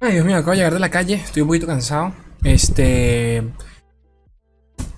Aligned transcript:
Ay, 0.00 0.14
Dios 0.14 0.24
mío, 0.24 0.36
acabo 0.36 0.52
de 0.52 0.56
llegar 0.58 0.72
de 0.74 0.80
la 0.80 0.90
calle, 0.90 1.14
estoy 1.14 1.42
un 1.42 1.48
poquito 1.48 1.66
cansado. 1.66 2.12
Este. 2.42 3.42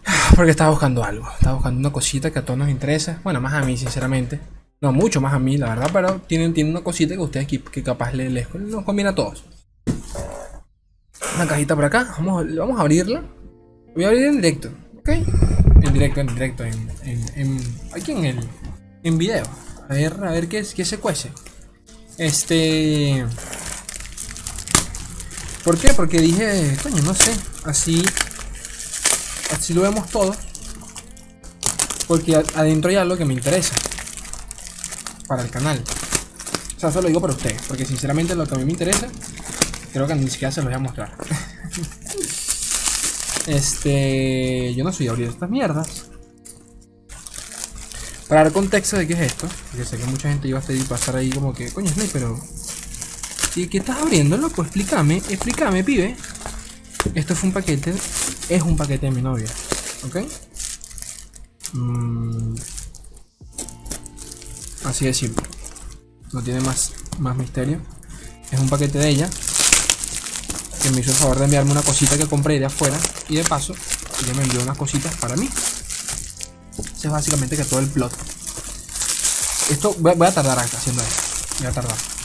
Porque 0.37 0.51
estaba 0.51 0.71
buscando 0.71 1.03
algo. 1.05 1.29
Estaba 1.33 1.55
buscando 1.57 1.81
una 1.81 1.93
cosita 1.93 2.31
que 2.31 2.39
a 2.39 2.44
todos 2.44 2.58
nos 2.58 2.68
interesa. 2.68 3.20
Bueno, 3.25 3.41
más 3.41 3.52
a 3.54 3.62
mí, 3.62 3.76
sinceramente. 3.76 4.41
No, 4.80 4.92
mucho 4.92 5.20
más 5.20 5.33
a 5.34 5.38
mí, 5.38 5.57
la 5.58 5.68
verdad, 5.68 5.91
pero 5.92 6.20
tienen, 6.26 6.52
tienen 6.54 6.73
una 6.73 6.83
cosita 6.84 7.15
que 7.15 7.20
ustedes 7.20 7.46
que, 7.46 7.62
que 7.62 7.83
capaz 7.83 8.12
les, 8.12 8.52
nos 8.54 8.84
combina 8.84 9.11
a 9.11 9.14
todos. 9.14 9.45
Una 11.37 11.46
cajita 11.46 11.75
por 11.77 11.84
acá. 11.84 12.14
Vamos, 12.19 12.45
vamos 12.57 12.79
a 12.79 12.82
abrirla. 12.82 13.23
Voy 13.95 14.05
a 14.05 14.09
abrir 14.09 14.25
en 14.25 14.37
directo, 14.37 14.71
¿ok? 14.98 15.09
En 15.82 15.93
directo, 15.93 16.21
en 16.21 16.27
directo, 16.29 16.64
en, 16.64 16.89
en- 17.34 17.61
aquí 17.95 18.12
en 18.12 18.25
el 18.25 18.39
en 19.05 19.19
video. 19.19 19.45
A 19.89 19.95
ver, 19.95 20.14
a 20.25 20.30
ver 20.32 20.48
qué, 20.48 20.59
es- 20.61 20.75
qué 20.75 20.84
se 20.84 20.98
cuece. 20.98 21.30
Este. 22.19 23.25
¿Por 25.65 25.79
qué? 25.79 25.95
Porque 25.95 26.21
dije, 26.21 26.77
coño, 26.82 27.03
no 27.03 27.14
sé, 27.14 27.32
así. 27.64 28.05
Así 29.53 29.75
lo 29.75 29.82
vemos 29.82 30.11
todo. 30.11 30.35
Porque 32.09 32.42
adentro 32.55 32.91
hay 32.91 32.96
algo 32.96 33.16
que 33.16 33.24
me 33.24 33.34
interesa. 33.34 33.74
Para 35.28 35.42
el 35.42 35.50
canal. 35.50 35.83
O 36.77 36.80
sea, 36.80 36.88
eso 36.88 37.00
lo 37.00 37.09
digo 37.09 37.20
para 37.20 37.34
ustedes. 37.34 37.62
Porque 37.69 37.84
sinceramente 37.84 38.34
lo 38.34 38.46
que 38.46 38.55
a 38.55 38.59
mí 38.59 38.64
me 38.64 38.72
interesa, 38.72 39.06
creo 39.92 40.06
que 40.06 40.14
ni 40.16 40.28
siquiera 40.28 40.50
se 40.50 40.60
los 40.60 40.66
voy 40.66 40.74
a 40.74 40.78
mostrar. 40.80 41.16
este. 43.47 44.74
Yo 44.74 44.83
no 44.83 44.92
soy 44.92 45.08
abrir 45.08 45.28
estas 45.28 45.48
mierdas. 45.48 46.06
Para 48.28 48.44
dar 48.44 48.52
contexto 48.52 48.97
de 48.97 49.06
qué 49.06 49.12
es 49.12 49.20
esto, 49.20 49.47
porque 49.70 49.84
sé 49.84 49.98
que 49.98 50.06
mucha 50.06 50.30
gente 50.30 50.48
iba 50.48 50.58
a 50.58 50.62
estar 50.62 51.14
ahí 51.14 51.30
como 51.30 51.52
que, 51.52 51.70
coño, 51.70 51.91
Snake, 51.91 52.10
pero. 52.12 52.41
¿Y 53.55 53.66
qué 53.66 53.79
estás 53.79 53.98
abriendo, 53.98 54.37
loco? 54.37 54.62
Explícame, 54.62 55.19
explícame, 55.29 55.84
pibe. 55.84 56.16
Esto 57.15 57.37
fue 57.37 57.48
un 57.48 57.52
paquete, 57.52 57.92
es 58.48 58.62
un 58.62 58.77
paquete 58.77 59.06
de 59.06 59.12
mi 59.12 59.20
novia, 59.20 59.48
¿ok? 60.06 60.17
Mm, 61.75 62.55
así 64.84 65.05
de 65.05 65.12
simple. 65.12 65.47
No 66.33 66.42
tiene 66.42 66.61
más, 66.61 66.92
más 67.19 67.36
misterio. 67.36 67.81
Es 68.50 68.59
un 68.59 68.69
paquete 68.69 68.98
de 68.98 69.09
ella 69.09 69.31
que 70.83 70.91
me 70.91 71.00
hizo 71.00 71.11
el 71.11 71.16
favor 71.16 71.39
de 71.39 71.44
enviarme 71.44 71.72
una 71.72 71.83
cosita 71.83 72.16
que 72.16 72.27
compré 72.27 72.59
de 72.59 72.66
afuera 72.66 72.98
y 73.28 73.37
de 73.37 73.44
paso 73.44 73.75
ella 74.22 74.34
me 74.34 74.42
envió 74.44 74.62
unas 74.62 74.77
cositas 74.77 75.14
para 75.16 75.37
mí. 75.37 75.48
Ese 76.78 77.09
es 77.09 77.12
básicamente 77.12 77.56
que 77.56 77.64
todo 77.64 77.81
el 77.81 77.89
plot. 77.89 78.12
Esto 79.70 79.94
voy 79.98 80.12
a, 80.12 80.14
voy 80.14 80.27
a 80.27 80.34
tardar 80.34 80.59
acá 80.59 80.77
haciendo 80.77 81.03
esto. 81.03 81.22
Voy 81.59 81.66
a 81.66 81.72
tardar. 81.72 82.22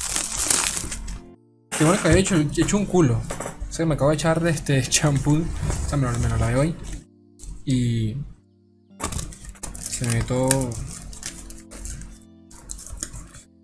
Bueno 1.79 2.01
que 2.01 2.07
había 2.07 2.19
hecho, 2.19 2.35
hecho 2.35 2.77
un 2.77 2.85
culo. 2.85 3.21
O 3.69 3.73
sea, 3.73 3.85
me 3.85 3.93
acabo 3.95 4.09
de 4.09 4.15
echar 4.15 4.41
de 4.41 4.49
este 4.51 4.81
champú. 4.89 5.43
O 5.85 5.89
sea, 5.89 5.97
me 5.97 6.11
lo, 6.11 6.19
me 6.19 6.29
lo 6.29 6.59
hoy. 6.59 6.75
Y. 7.65 8.15
Se 9.79 10.07
me 10.07 10.21
todo. 10.23 10.69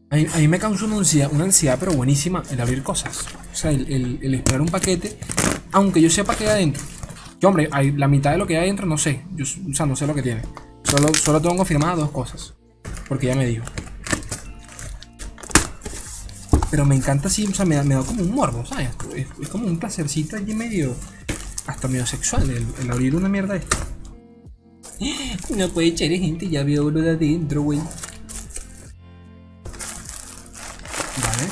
A 0.09 0.16
mí, 0.38 0.47
me 0.47 0.59
causa 0.59 0.86
una 0.86 0.97
ansiedad, 0.97 1.30
una 1.31 1.45
ansiedad, 1.45 1.78
pero 1.80 1.94
buenísima, 1.94 2.44
el 2.52 2.61
abrir 2.61 2.83
cosas. 2.83 3.25
O 3.52 3.55
sea, 3.55 3.72
el, 3.72 4.20
el- 4.22 4.33
esperar 4.36 4.61
un 4.61 4.67
paquete, 4.67 5.17
aunque 5.72 6.00
yo 6.02 6.09
sepa 6.09 6.36
qué 6.36 6.44
hay 6.44 6.50
adentro. 6.52 6.83
Que 7.39 7.48
hombre, 7.48 7.67
hay, 7.72 7.92
la 7.94 8.08
mitad 8.08 8.31
de 8.31 8.38
lo 8.38 8.45
que 8.45 8.55
hay 8.58 8.66
adentro 8.66 8.86
no 8.86 8.98
sé. 9.00 9.23
Yo, 9.36 9.44
o 9.44 9.73
sea, 9.73 9.88
no 9.88 9.95
sé 9.95 10.05
lo 10.05 10.14
que 10.14 10.22
tiene. 10.22 10.44
Solo, 10.83 11.11
solo 11.16 11.42
tengo 11.42 11.55
confirmadas 11.58 11.98
dos 11.98 12.11
cosas. 12.11 12.53
Porque 13.08 13.27
ya 13.27 13.36
me 13.36 13.48
dijo. 13.48 13.66
Pero 16.73 16.88
me 16.88 16.95
encanta 16.95 17.27
así, 17.27 17.45
o 17.45 17.53
sea, 17.53 17.66
me 17.66 17.75
da, 17.75 17.83
me 17.83 17.93
da 17.93 18.02
como 18.02 18.23
un 18.23 18.33
morbo, 18.33 18.66
¿sabes? 18.66 18.89
Es, 19.16 19.47
como 19.47 19.67
un 19.67 19.77
placercito 19.77 20.38
allí 20.38 20.55
medio. 20.55 20.95
Hasta 21.67 21.88
medio 21.88 22.07
sexual 22.07 22.49
el, 22.49 22.89
abrir 22.89 23.15
una 23.15 23.30
mierda 23.30 23.55
esta. 23.57 23.77
No 25.55 25.69
puede 25.69 25.89
echar 25.89 26.09
gente, 26.09 26.49
ya 26.49 26.64
veo 26.64 26.87
uno 26.87 26.99
de 26.99 27.11
adentro, 27.11 27.61
güey. 27.61 27.77
Vale. 31.21 31.48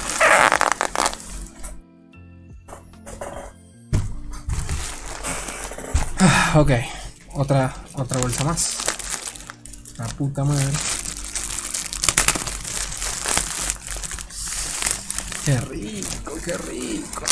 Ah, 6.17 6.53
ok, 6.55 6.71
otra, 7.35 7.75
otra 7.93 8.19
bolsa 8.19 8.43
más. 8.43 8.75
La 9.99 10.07
puta 10.07 10.43
madre. 10.43 10.90
Qué 15.43 15.59
rico, 15.59 16.37
qué 16.45 16.55
rico. 16.55 17.25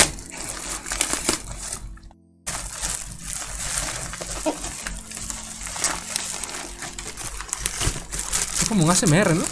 Es 8.61 8.67
como 8.67 8.83
un 8.83 8.89
ASMR, 8.89 9.35
¿no? 9.35 9.43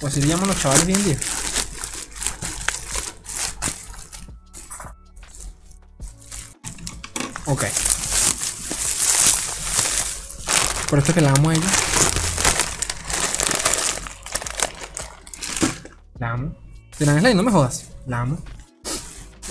O 0.00 0.06
así 0.08 0.20
le 0.20 0.26
llaman 0.26 0.48
los 0.48 0.60
chavales 0.60 0.84
bien 0.84 1.04
día. 1.04 1.16
Ok. 7.46 7.64
Por 10.90 10.98
esto 10.98 11.14
que 11.14 11.20
la 11.20 11.30
amo 11.30 11.50
a 11.50 11.54
ella. 11.54 11.70
La 16.18 16.30
amo. 16.32 16.71
De 16.98 17.06
la 17.06 17.34
no 17.34 17.42
me 17.42 17.50
jodas. 17.50 17.90
La 18.06 18.20
amo. 18.20 18.38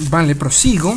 Vale, 0.09 0.35
prosigo. 0.35 0.95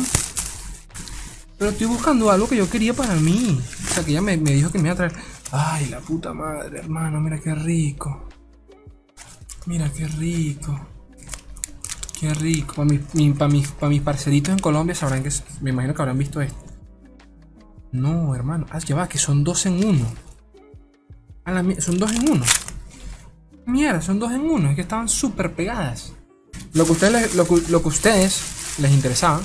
Pero 1.57 1.71
estoy 1.71 1.87
buscando 1.87 2.31
algo 2.31 2.47
que 2.47 2.57
yo 2.57 2.69
quería 2.69 2.93
para 2.93 3.15
mí. 3.15 3.59
O 3.85 3.93
sea, 3.93 4.03
que 4.03 4.11
ella 4.11 4.21
me, 4.21 4.37
dijo 4.37 4.71
que 4.71 4.77
me 4.79 4.85
iba 4.89 4.93
a 4.93 4.97
traer. 4.97 5.13
Ay, 5.51 5.87
la 5.87 5.99
puta 5.99 6.33
madre, 6.33 6.79
hermano. 6.79 7.19
Mira 7.21 7.39
qué 7.39 7.55
rico. 7.55 8.27
Mira 9.65 9.91
qué 9.91 10.07
rico. 10.07 10.79
Qué 12.19 12.33
rico. 12.33 12.75
Para 12.75 12.85
mis, 12.89 13.13
mi- 13.13 13.33
mis, 13.49 13.67
pa' 13.69 13.89
mis 13.89 14.01
parcelitos 14.01 14.53
en 14.53 14.59
Colombia 14.59 14.95
sabrán 14.95 15.23
que. 15.23 15.31
Me 15.61 15.69
imagino 15.71 15.93
que 15.93 16.01
habrán 16.01 16.17
visto 16.17 16.41
esto. 16.41 16.59
No, 17.91 18.35
hermano. 18.35 18.65
Ah, 18.71 18.79
ya 18.79 18.95
va, 18.95 19.07
que 19.07 19.17
son 19.17 19.43
dos 19.43 19.65
en 19.65 19.83
uno. 19.85 20.05
Son 21.79 21.97
dos 21.99 22.11
en 22.11 22.29
uno. 22.29 22.43
Mierda, 23.65 24.01
son 24.01 24.19
dos 24.19 24.31
en 24.31 24.41
uno. 24.41 24.69
Es 24.69 24.75
que 24.75 24.81
estaban 24.81 25.07
súper 25.07 25.53
pegadas. 25.53 26.11
Lo 26.75 26.85
que, 26.85 26.91
ustedes, 26.91 27.35
lo, 27.35 27.47
lo 27.69 27.81
que 27.81 27.87
ustedes 27.87 28.41
les 28.79 28.91
interesaba. 28.91 29.41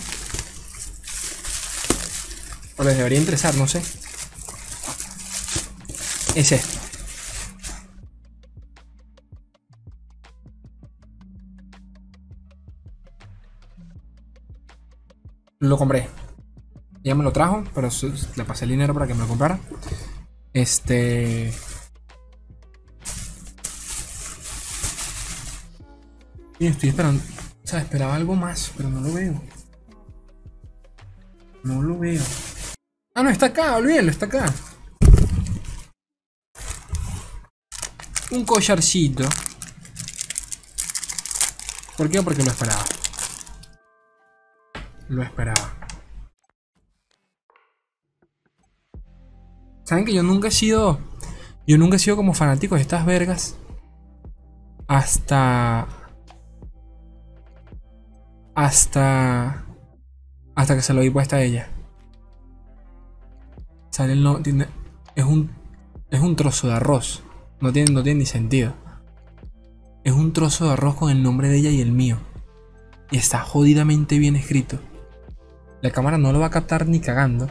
O 2.76 2.82
les 2.82 2.96
debería 2.96 3.20
interesar, 3.20 3.54
no 3.54 3.68
sé. 3.68 3.82
Es 6.34 6.50
esto. 6.50 6.78
Lo 15.60 15.78
compré. 15.78 16.08
Ella 17.04 17.14
me 17.14 17.22
lo 17.22 17.32
trajo, 17.32 17.62
pero 17.74 17.88
le 18.34 18.44
pasé 18.44 18.64
el 18.64 18.72
dinero 18.72 18.92
para 18.92 19.06
que 19.06 19.14
me 19.14 19.20
lo 19.20 19.28
comprara. 19.28 19.60
Este. 20.52 21.52
Y 26.60 26.66
estoy 26.66 26.90
esperando. 26.90 27.22
O 27.64 27.66
sea, 27.66 27.80
esperaba 27.80 28.14
algo 28.14 28.36
más, 28.36 28.70
pero 28.76 28.90
no 28.90 29.00
lo 29.00 29.14
veo. 29.14 29.40
No 31.64 31.82
lo 31.82 31.98
veo. 31.98 32.22
Ah, 33.14 33.22
no, 33.22 33.30
está 33.30 33.46
acá, 33.46 33.76
olvídalo, 33.76 34.10
está 34.10 34.26
acá. 34.26 34.44
Un 38.30 38.44
collarcito. 38.44 39.24
¿Por 41.96 42.10
qué? 42.10 42.22
Porque 42.22 42.44
lo 42.44 42.50
esperaba. 42.50 42.84
Lo 45.08 45.22
esperaba. 45.22 45.76
¿Saben 49.84 50.04
que 50.04 50.12
yo 50.12 50.22
nunca 50.22 50.48
he 50.48 50.52
sido. 50.52 51.00
Yo 51.66 51.78
nunca 51.78 51.96
he 51.96 51.98
sido 51.98 52.16
como 52.16 52.34
fanático 52.34 52.74
de 52.74 52.82
estas 52.82 53.06
vergas. 53.06 53.56
Hasta. 54.86 55.99
Hasta. 58.60 59.64
Hasta 60.54 60.74
que 60.76 60.82
se 60.82 60.92
lo 60.92 61.00
di 61.00 61.08
puesta 61.08 61.36
a 61.36 61.42
ella. 61.42 61.68
Sale 63.90 64.14
no. 64.16 64.42
Tiene, 64.42 64.66
es 65.16 65.24
un. 65.24 65.50
Es 66.10 66.20
un 66.20 66.36
trozo 66.36 66.68
de 66.68 66.74
arroz. 66.74 67.22
No 67.62 67.72
tiene, 67.72 67.90
no 67.90 68.02
tiene 68.02 68.18
ni 68.20 68.26
sentido. 68.26 68.74
Es 70.04 70.12
un 70.12 70.34
trozo 70.34 70.66
de 70.66 70.72
arroz 70.72 70.96
con 70.96 71.10
el 71.10 71.22
nombre 71.22 71.48
de 71.48 71.56
ella 71.56 71.70
y 71.70 71.80
el 71.80 71.92
mío. 71.92 72.18
Y 73.10 73.16
está 73.16 73.38
jodidamente 73.40 74.18
bien 74.18 74.36
escrito. 74.36 74.78
La 75.80 75.90
cámara 75.90 76.18
no 76.18 76.30
lo 76.30 76.38
va 76.40 76.46
a 76.46 76.50
captar 76.50 76.86
ni 76.86 77.00
cagando. 77.00 77.48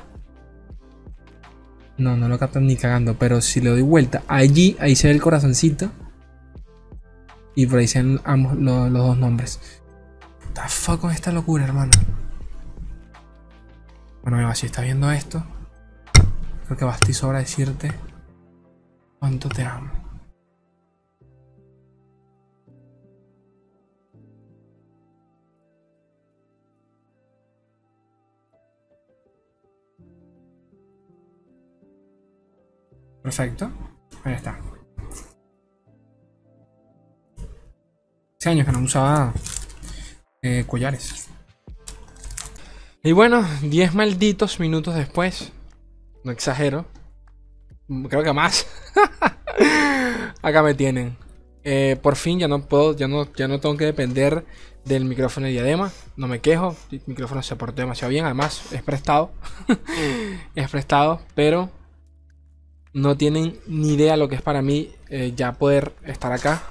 No, 1.97 2.17
no 2.17 2.29
lo 2.29 2.37
captan 2.37 2.67
ni 2.67 2.75
cagando. 2.75 3.17
Pero 3.17 3.41
si 3.41 3.61
le 3.61 3.71
doy 3.71 3.81
vuelta, 3.81 4.21
allí, 4.27 4.77
ahí 4.79 4.95
se 4.95 5.07
ve 5.07 5.15
el 5.15 5.21
corazoncito. 5.23 5.89
Y 7.55 7.65
por 7.65 7.79
ahí 7.79 7.87
se 7.87 7.97
ambos 8.25 8.55
lo- 8.57 8.89
los 8.91 9.07
dos 9.07 9.17
nombres. 9.17 9.59
The 10.61 10.69
fuck 10.69 10.99
con 11.01 11.11
esta 11.11 11.31
locura, 11.31 11.63
hermano. 11.63 11.91
Bueno, 14.21 14.39
Eva, 14.39 14.53
si 14.55 14.65
estás 14.65 14.83
viendo 14.83 15.09
esto, 15.11 15.43
creo 16.65 16.77
que 16.77 16.85
basta 16.85 17.09
y 17.09 17.13
sobra 17.13 17.39
decirte 17.39 17.91
cuánto 19.19 19.49
te 19.49 19.63
amo. 19.63 19.91
Perfecto. 33.23 33.69
Ahí 34.23 34.33
está. 34.33 34.57
Hace 38.39 38.49
años 38.49 38.65
que 38.65 38.71
no 38.71 38.79
usaba 38.79 39.33
eh, 40.41 40.63
collares. 40.67 41.27
Y 43.03 43.11
bueno, 43.13 43.45
10 43.61 43.93
malditos 43.95 44.59
minutos 44.59 44.95
después. 44.95 45.51
No 46.23 46.31
exagero. 46.31 46.85
Creo 48.09 48.23
que 48.23 48.33
más. 48.33 48.67
Acá 50.41 50.61
me 50.61 50.73
tienen. 50.73 51.17
Eh, 51.63 51.97
por 52.01 52.15
fin 52.15 52.39
ya 52.39 52.47
no 52.47 52.61
puedo, 52.61 52.95
ya 52.95 53.07
no, 53.07 53.31
ya 53.33 53.47
no 53.47 53.59
tengo 53.59 53.77
que 53.77 53.85
depender 53.85 54.45
del 54.85 55.05
micrófono 55.05 55.47
de 55.47 55.53
diadema. 55.53 55.91
No 56.17 56.27
me 56.27 56.39
quejo. 56.39 56.75
El 56.91 57.01
micrófono 57.05 57.41
se 57.41 57.55
portó 57.55 57.81
demasiado 57.81 58.09
bien. 58.09 58.25
Además, 58.25 58.73
es 58.73 58.83
prestado. 58.83 59.31
es 60.55 60.69
prestado. 60.69 61.21
Pero 61.35 61.69
no 62.93 63.17
tienen 63.17 63.59
ni 63.67 63.93
idea 63.93 64.17
lo 64.17 64.27
que 64.27 64.35
es 64.35 64.41
para 64.41 64.61
mí 64.61 64.91
eh, 65.09 65.33
ya 65.35 65.53
poder 65.53 65.93
estar 66.03 66.31
acá 66.31 66.63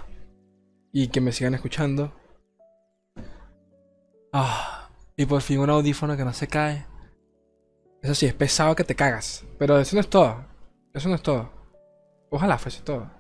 y 0.93 1.09
que 1.09 1.21
me 1.21 1.33
sigan 1.33 1.55
escuchando. 1.55 2.13
Ah, 4.33 4.91
y 5.17 5.27
por 5.27 5.43
fin 5.43 5.61
un 5.61 5.71
audífono 5.71 6.17
que 6.17 6.25
no 6.25 6.33
se 6.33 6.49
cae. 6.49 6.87
Eso 8.03 8.15
sí, 8.15 8.27
es 8.27 8.35
pesado 8.35 8.77
que 8.77 8.85
te 8.85 8.95
cagas. 8.95 9.45
Pero 9.59 9.79
eso 9.79 9.97
no 9.97 10.01
es 10.01 10.09
todo. 10.09 10.45
Eso 10.95 11.09
no 11.09 11.17
es 11.17 11.23
todo. 11.23 11.51
Ojalá 12.31 12.59
fuese 12.59 12.83
todo. 12.83 13.11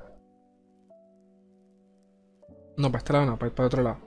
No, 2.76 2.92
para 2.92 2.98
este 2.98 3.12
lado 3.12 3.26
no, 3.26 3.38
para, 3.38 3.54
para 3.54 3.66
otro 3.66 3.82
lado. 3.82 3.98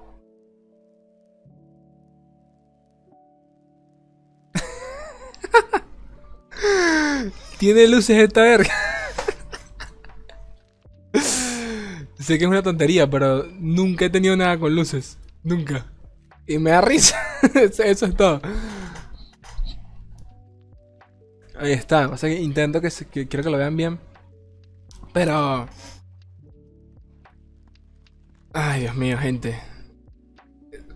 Tiene 7.60 7.88
luces 7.88 8.18
esta 8.18 8.42
verga. 8.44 8.74
sé 12.20 12.38
que 12.38 12.46
es 12.46 12.50
una 12.50 12.64
tontería, 12.64 13.10
pero 13.10 13.46
nunca 13.60 14.06
he 14.06 14.10
tenido 14.10 14.38
nada 14.38 14.58
con 14.58 14.74
luces. 14.74 15.18
Nunca. 15.44 15.91
Y 16.52 16.60
me 16.60 16.72
da 16.72 16.82
risa. 16.82 17.18
Eso 17.54 18.06
es 18.06 18.16
todo. 18.16 18.42
Ahí 21.58 21.72
está. 21.72 22.10
O 22.10 22.18
sea 22.18 22.30
que 22.30 22.42
intento 22.42 22.82
que, 22.82 22.90
que 23.10 23.28
quiero 23.28 23.44
que 23.44 23.50
lo 23.50 23.58
vean 23.58 23.78
bien. 23.78 24.00
Pero. 25.14 25.68
Ay, 28.54 28.82
Dios 28.82 28.96
mío, 28.96 29.18
gente. 29.18 29.58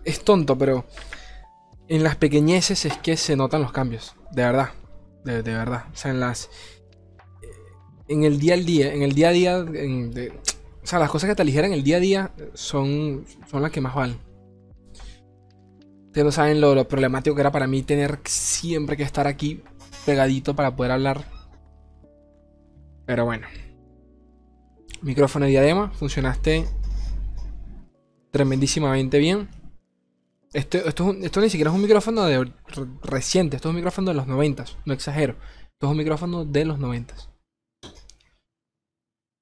Es 0.04 0.22
tonto, 0.22 0.58
pero. 0.58 0.84
En 1.88 2.02
las 2.02 2.16
pequeñeces 2.16 2.84
es 2.84 2.98
que 2.98 3.16
se 3.16 3.34
notan 3.34 3.62
los 3.62 3.72
cambios. 3.72 4.14
De 4.32 4.42
verdad. 4.42 4.70
De, 5.24 5.40
verdad. 5.40 5.86
O 5.90 5.96
sea, 5.96 6.10
en 6.10 6.20
las. 6.20 6.50
En 8.08 8.24
el 8.24 8.38
día 8.38 8.54
al 8.54 8.66
día. 8.66 8.92
En 8.92 9.02
el 9.02 9.14
día 9.14 9.30
a 9.30 9.32
día. 9.32 9.58
o 9.58 10.86
sea, 10.86 10.98
las 10.98 11.10
cosas 11.10 11.30
que 11.30 11.34
te 11.34 11.42
aligeran 11.42 11.72
el 11.72 11.82
día 11.82 11.96
a 11.96 12.00
día 12.00 12.30
son, 12.52 13.24
son 13.50 13.62
las 13.62 13.70
que 13.70 13.80
más 13.80 13.94
valen. 13.94 14.25
Ustedes 16.16 16.24
no 16.24 16.32
saben 16.32 16.62
lo, 16.62 16.88
problemático 16.88 17.36
que 17.36 17.42
era 17.42 17.52
para 17.52 17.66
mí 17.66 17.82
tener 17.82 18.20
siempre 18.24 18.96
que 18.96 19.02
estar 19.02 19.26
aquí 19.26 19.62
pegadito 20.06 20.56
para 20.56 20.74
poder 20.74 20.92
hablar. 20.92 21.26
Pero 23.04 23.26
bueno. 23.26 23.46
Micrófono 25.02 25.44
de 25.44 25.50
diadema. 25.50 25.90
Funcionaste 25.90 26.66
tremendísimamente 28.30 29.18
bien. 29.18 29.50
Este, 30.54 30.88
esto, 30.88 31.14
esto, 31.20 31.40
ni 31.42 31.50
siquiera 31.50 31.70
es 31.70 31.76
un 31.76 31.82
micrófono 31.82 32.24
de 32.24 32.50
reciente, 33.02 33.56
esto 33.56 33.68
es 33.68 33.70
un 33.72 33.76
micrófono 33.76 34.08
de 34.08 34.14
los 34.14 34.26
90, 34.26 34.64
no 34.86 34.94
exagero. 34.94 35.34
Esto 35.72 35.86
es 35.86 35.90
un 35.90 35.98
micrófono 35.98 36.46
de 36.46 36.64
los 36.64 36.78
90. 36.78 37.14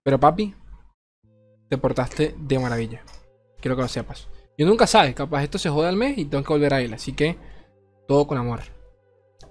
Pero 0.03 0.19
papi, 0.19 0.56
te 1.69 1.79
portaste 1.79 2.35
de 2.37 2.59
maravilla. 2.59 3.05
Quiero 3.61 3.77
que 3.77 3.82
lo 3.82 3.88
sepas. 3.88 4.27
Yo 4.56 4.67
nunca 4.67 4.87
sabes, 4.87 5.15
capaz 5.15 5.43
esto 5.43 5.59
se 5.59 5.69
joda 5.69 5.89
al 5.89 5.97
mes 5.97 6.17
y 6.19 6.25
tengo 6.25 6.45
que 6.45 6.53
volver 6.53 6.75
a 6.75 6.81
él. 6.81 6.95
Así 6.95 7.12
que 7.12 7.37
todo 8.06 8.27
con 8.27 8.39
amor. 8.39 8.61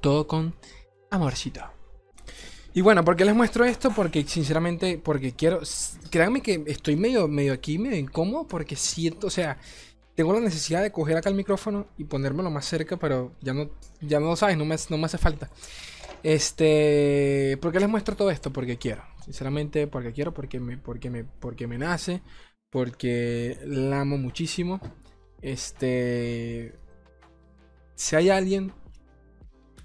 Todo 0.02 0.28
con 0.28 0.56
amorcito. 1.10 1.62
Y 2.74 2.82
bueno, 2.82 3.06
¿por 3.06 3.16
qué 3.16 3.26
les 3.26 3.36
muestro 3.36 3.66
esto? 3.66 3.92
Porque 3.92 4.24
sinceramente, 4.24 4.98
porque 4.98 5.34
quiero... 5.34 5.62
Créanme 6.10 6.42
que 6.42 6.64
estoy 6.68 6.96
medio, 6.96 7.28
medio 7.28 7.54
aquí, 7.54 7.78
medio 7.78 7.98
incómodo 7.98 8.48
porque 8.48 8.76
siento, 8.76 9.28
o 9.28 9.30
sea, 9.30 9.60
tengo 10.16 10.34
la 10.34 10.40
necesidad 10.40 10.82
de 10.82 10.92
coger 10.92 11.18
acá 11.18 11.30
el 11.30 11.36
micrófono 11.36 11.88
y 11.98 12.06
ponérmelo 12.06 12.50
más 12.50 12.66
cerca, 12.66 12.98
pero 12.98 13.32
ya 13.42 13.54
no, 13.54 13.70
ya 14.02 14.20
no 14.20 14.28
lo 14.28 14.36
sabes, 14.36 14.58
no 14.58 14.66
me, 14.66 14.76
no 14.90 14.98
me 14.98 15.06
hace 15.06 15.18
falta. 15.18 15.50
Este, 16.24 17.58
¿por 17.62 17.72
qué 17.72 17.80
les 17.80 17.90
muestro 17.90 18.16
todo 18.16 18.32
esto? 18.32 18.52
Porque 18.52 18.78
quiero, 18.78 19.04
sinceramente, 19.24 19.88
porque 19.88 20.14
quiero, 20.14 20.34
porque 20.34 20.60
me, 20.60 20.78
porque 20.78 21.10
me, 21.10 21.24
porque 21.26 21.68
me 21.68 21.78
nace, 21.78 22.22
porque 22.74 23.60
la 23.66 24.02
amo 24.02 24.18
muchísimo. 24.18 24.82
Este, 25.44 26.74
si 27.94 28.16
hay 28.16 28.32
alguien 28.32 28.74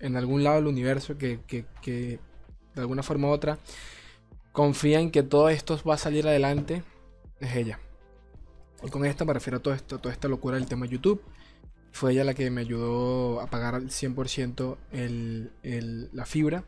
en 0.01 0.17
algún 0.17 0.43
lado 0.43 0.57
del 0.57 0.69
universo 0.69 1.19
que, 1.19 1.41
que, 1.47 1.67
que 1.83 2.19
de 2.75 2.81
alguna 2.81 3.03
forma 3.03 3.29
u 3.29 3.31
otra 3.31 3.59
confía 4.53 5.01
en 5.01 5.11
que 5.11 5.23
todo 5.23 5.51
esto 5.51 5.79
va 5.87 5.95
a 5.95 5.99
salir 5.99 6.27
adelante, 6.27 6.83
es 7.41 7.55
ella. 7.57 7.79
Y 8.83 8.89
con 8.89 9.05
esto 9.05 9.27
me 9.27 9.35
refiero 9.35 9.59
a 9.59 9.61
todo 9.63 9.75
esto, 9.75 9.99
toda 9.99 10.15
esta 10.15 10.29
locura 10.29 10.57
del 10.57 10.67
tema 10.67 10.87
YouTube. 10.87 11.23
Fue 11.93 12.13
ella 12.13 12.25
la 12.25 12.33
que 12.33 12.51
me 12.51 12.63
ayudó 12.63 13.43
a 13.43 13.49
pagar 13.49 13.75
al 13.75 13.91
100% 13.91 14.79
el, 14.93 16.11
la 16.15 16.25
fibra. 16.25 16.65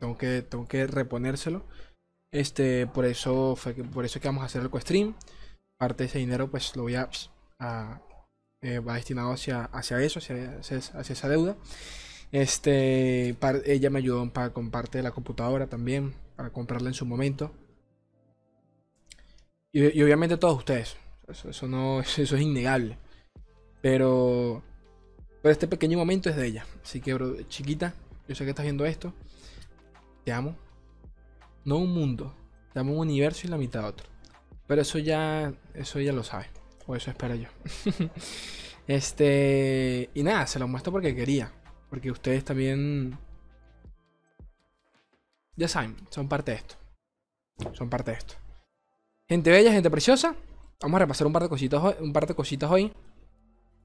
Tengo 0.00 0.18
que, 0.18 0.42
tengo 0.42 0.66
que 0.66 0.88
reponérselo. 0.88 1.64
Este, 2.32 2.88
por 2.88 3.04
eso 3.04 3.54
fue 3.54 3.74
que, 3.76 3.84
por 3.84 4.04
eso 4.04 4.18
que 4.20 4.26
vamos 4.26 4.42
a 4.42 4.46
hacer 4.46 4.62
el 4.62 4.70
co-stream. 4.70 5.14
Parte 5.80 6.04
de 6.04 6.08
ese 6.08 6.18
dinero, 6.18 6.50
pues 6.50 6.76
lo 6.76 6.82
voy 6.82 6.94
a, 6.94 7.08
eh, 8.60 8.78
va 8.80 8.94
destinado 8.96 9.32
hacia, 9.32 9.64
hacia 9.64 10.02
eso, 10.02 10.18
hacia, 10.18 10.58
hacia, 10.58 11.00
esa 11.00 11.28
deuda. 11.28 11.56
Este, 12.32 13.36
ella 13.64 13.90
me 13.90 13.98
ayudó 13.98 14.30
para, 14.30 14.52
con 14.52 14.70
parte 14.70 14.98
de 14.98 15.04
la 15.04 15.12
computadora 15.12 15.68
también, 15.68 16.14
para 16.36 16.50
comprarla 16.50 16.88
en 16.90 16.94
su 16.94 17.06
momento. 17.06 17.52
y 19.72 20.02
obviamente 20.02 20.36
todos 20.36 20.58
ustedes. 20.58 20.96
Eso, 21.30 21.68
no, 21.68 22.00
eso 22.18 22.36
es 22.36 22.42
innegable. 22.42 22.98
Pero, 23.80 24.62
pero 25.42 25.52
este 25.52 25.66
pequeño 25.66 25.98
momento 25.98 26.28
es 26.28 26.36
de 26.36 26.46
ella. 26.46 26.66
Así 26.82 27.00
que, 27.00 27.14
bro, 27.14 27.40
chiquita, 27.48 27.94
yo 28.28 28.34
sé 28.34 28.44
que 28.44 28.50
estás 28.50 28.64
viendo 28.64 28.84
esto. 28.84 29.14
Te 30.24 30.32
amo. 30.32 30.56
No 31.64 31.76
un 31.76 31.92
mundo. 31.92 32.34
Te 32.72 32.80
amo 32.80 32.92
un 32.92 32.98
universo 32.98 33.46
y 33.46 33.50
la 33.50 33.58
mitad 33.58 33.86
otro. 33.86 34.06
Pero 34.70 34.82
eso 34.82 35.00
ya, 35.00 35.52
eso 35.74 35.98
ya 35.98 36.12
lo 36.12 36.22
sabe. 36.22 36.46
O 36.86 36.94
eso 36.94 37.10
espero 37.10 37.34
yo. 37.34 37.48
este, 38.86 40.10
y 40.14 40.22
nada, 40.22 40.46
se 40.46 40.60
lo 40.60 40.68
muestro 40.68 40.92
porque 40.92 41.12
quería. 41.12 41.50
Porque 41.88 42.08
ustedes 42.08 42.44
también, 42.44 43.18
ya 45.56 45.66
saben, 45.66 45.96
son 46.10 46.28
parte 46.28 46.52
de 46.52 46.58
esto. 46.58 46.76
Son 47.72 47.90
parte 47.90 48.12
de 48.12 48.18
esto. 48.18 48.34
Gente 49.28 49.50
bella, 49.50 49.72
gente 49.72 49.90
preciosa. 49.90 50.36
Vamos 50.80 50.98
a 50.98 51.00
repasar 51.00 51.26
un 51.26 51.32
par 51.32 51.42
de 51.42 51.48
cositas, 51.48 51.82
hoy, 51.82 51.94
un 51.98 52.12
par 52.12 52.28
de 52.28 52.36
cositas 52.36 52.70
hoy. 52.70 52.92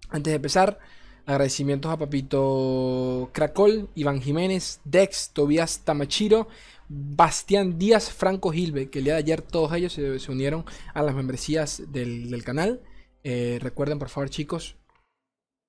Antes 0.09 0.33
de 0.33 0.35
empezar, 0.35 0.77
agradecimientos 1.25 1.91
a 1.91 1.97
Papito 1.97 3.31
Cracol, 3.33 3.89
Iván 3.95 4.21
Jiménez, 4.21 4.81
Dex, 4.83 5.31
Tobias 5.33 5.79
Tamachiro, 5.79 6.47
Bastián 6.87 7.77
Díaz, 7.77 8.11
Franco 8.11 8.51
Gilbe, 8.51 8.89
que 8.89 8.99
el 8.99 9.05
día 9.05 9.13
de 9.13 9.19
ayer 9.19 9.41
todos 9.41 9.73
ellos 9.73 9.93
se, 9.93 10.31
unieron 10.31 10.65
a 10.93 11.01
las 11.03 11.15
membresías 11.15 11.83
del, 11.91 12.43
canal. 12.43 12.81
Eh, 13.23 13.59
recuerden, 13.61 13.99
por 13.99 14.09
favor, 14.09 14.29
chicos, 14.29 14.75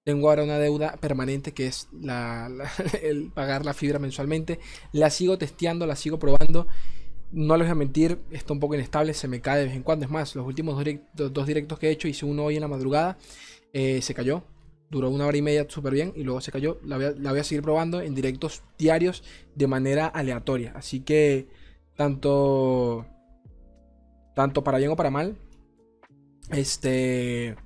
tengo 0.04 0.28
ahora 0.28 0.44
una 0.44 0.58
deuda 0.58 0.96
permanente 0.96 1.52
que 1.52 1.66
es 1.66 1.88
el 3.02 3.30
pagar 3.32 3.64
la 3.64 3.74
fibra 3.74 3.98
mensualmente. 3.98 4.60
La 4.92 5.10
sigo 5.10 5.38
testeando, 5.38 5.86
la 5.86 5.96
sigo 5.96 6.18
probando 6.18 6.66
no 7.32 7.56
les 7.56 7.66
voy 7.66 7.72
a 7.72 7.74
mentir, 7.74 8.18
está 8.30 8.52
un 8.52 8.60
poco 8.60 8.74
inestable, 8.74 9.14
se 9.14 9.28
me 9.28 9.40
cae 9.40 9.60
de 9.60 9.64
vez 9.66 9.74
en 9.74 9.82
cuando. 9.82 10.04
Es 10.04 10.10
más, 10.10 10.34
los 10.34 10.46
últimos 10.46 10.82
dos, 11.12 11.46
directos 11.46 11.78
que 11.78 11.88
he 11.88 11.90
hecho, 11.90 12.08
hice 12.08 12.24
uno 12.24 12.44
hoy 12.44 12.56
en 12.56 12.62
la 12.62 12.68
madrugada, 12.68 13.18
eh, 13.72 14.00
se 14.02 14.14
cayó. 14.14 14.44
Duró 14.90 15.10
una 15.10 15.26
hora 15.26 15.36
y 15.36 15.42
media 15.42 15.66
súper 15.68 15.92
bien 15.92 16.12
y 16.14 16.22
luego 16.22 16.40
se 16.40 16.52
cayó. 16.52 16.78
La 16.84 16.96
voy, 16.96 17.40
a, 17.40 17.44
seguir 17.44 17.62
probando 17.62 18.00
en 18.00 18.14
directos 18.14 18.62
diarios 18.78 19.22
de 19.54 19.66
manera 19.66 20.06
aleatoria. 20.06 20.72
Así 20.76 21.00
que 21.00 21.48
tanto, 21.96 23.06
tanto 24.34 24.62
para 24.62 24.78
bien 24.78 24.90
o 24.90 24.96
para 24.96 25.10
mal, 25.10 25.36
este, 26.50 27.56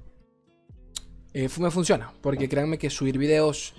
eh, 1.34 1.48
me 1.58 1.70
funciona. 1.70 2.12
Porque 2.22 2.48
créanme 2.48 2.78
que 2.78 2.90
subir 2.90 3.18
videos. 3.18 3.74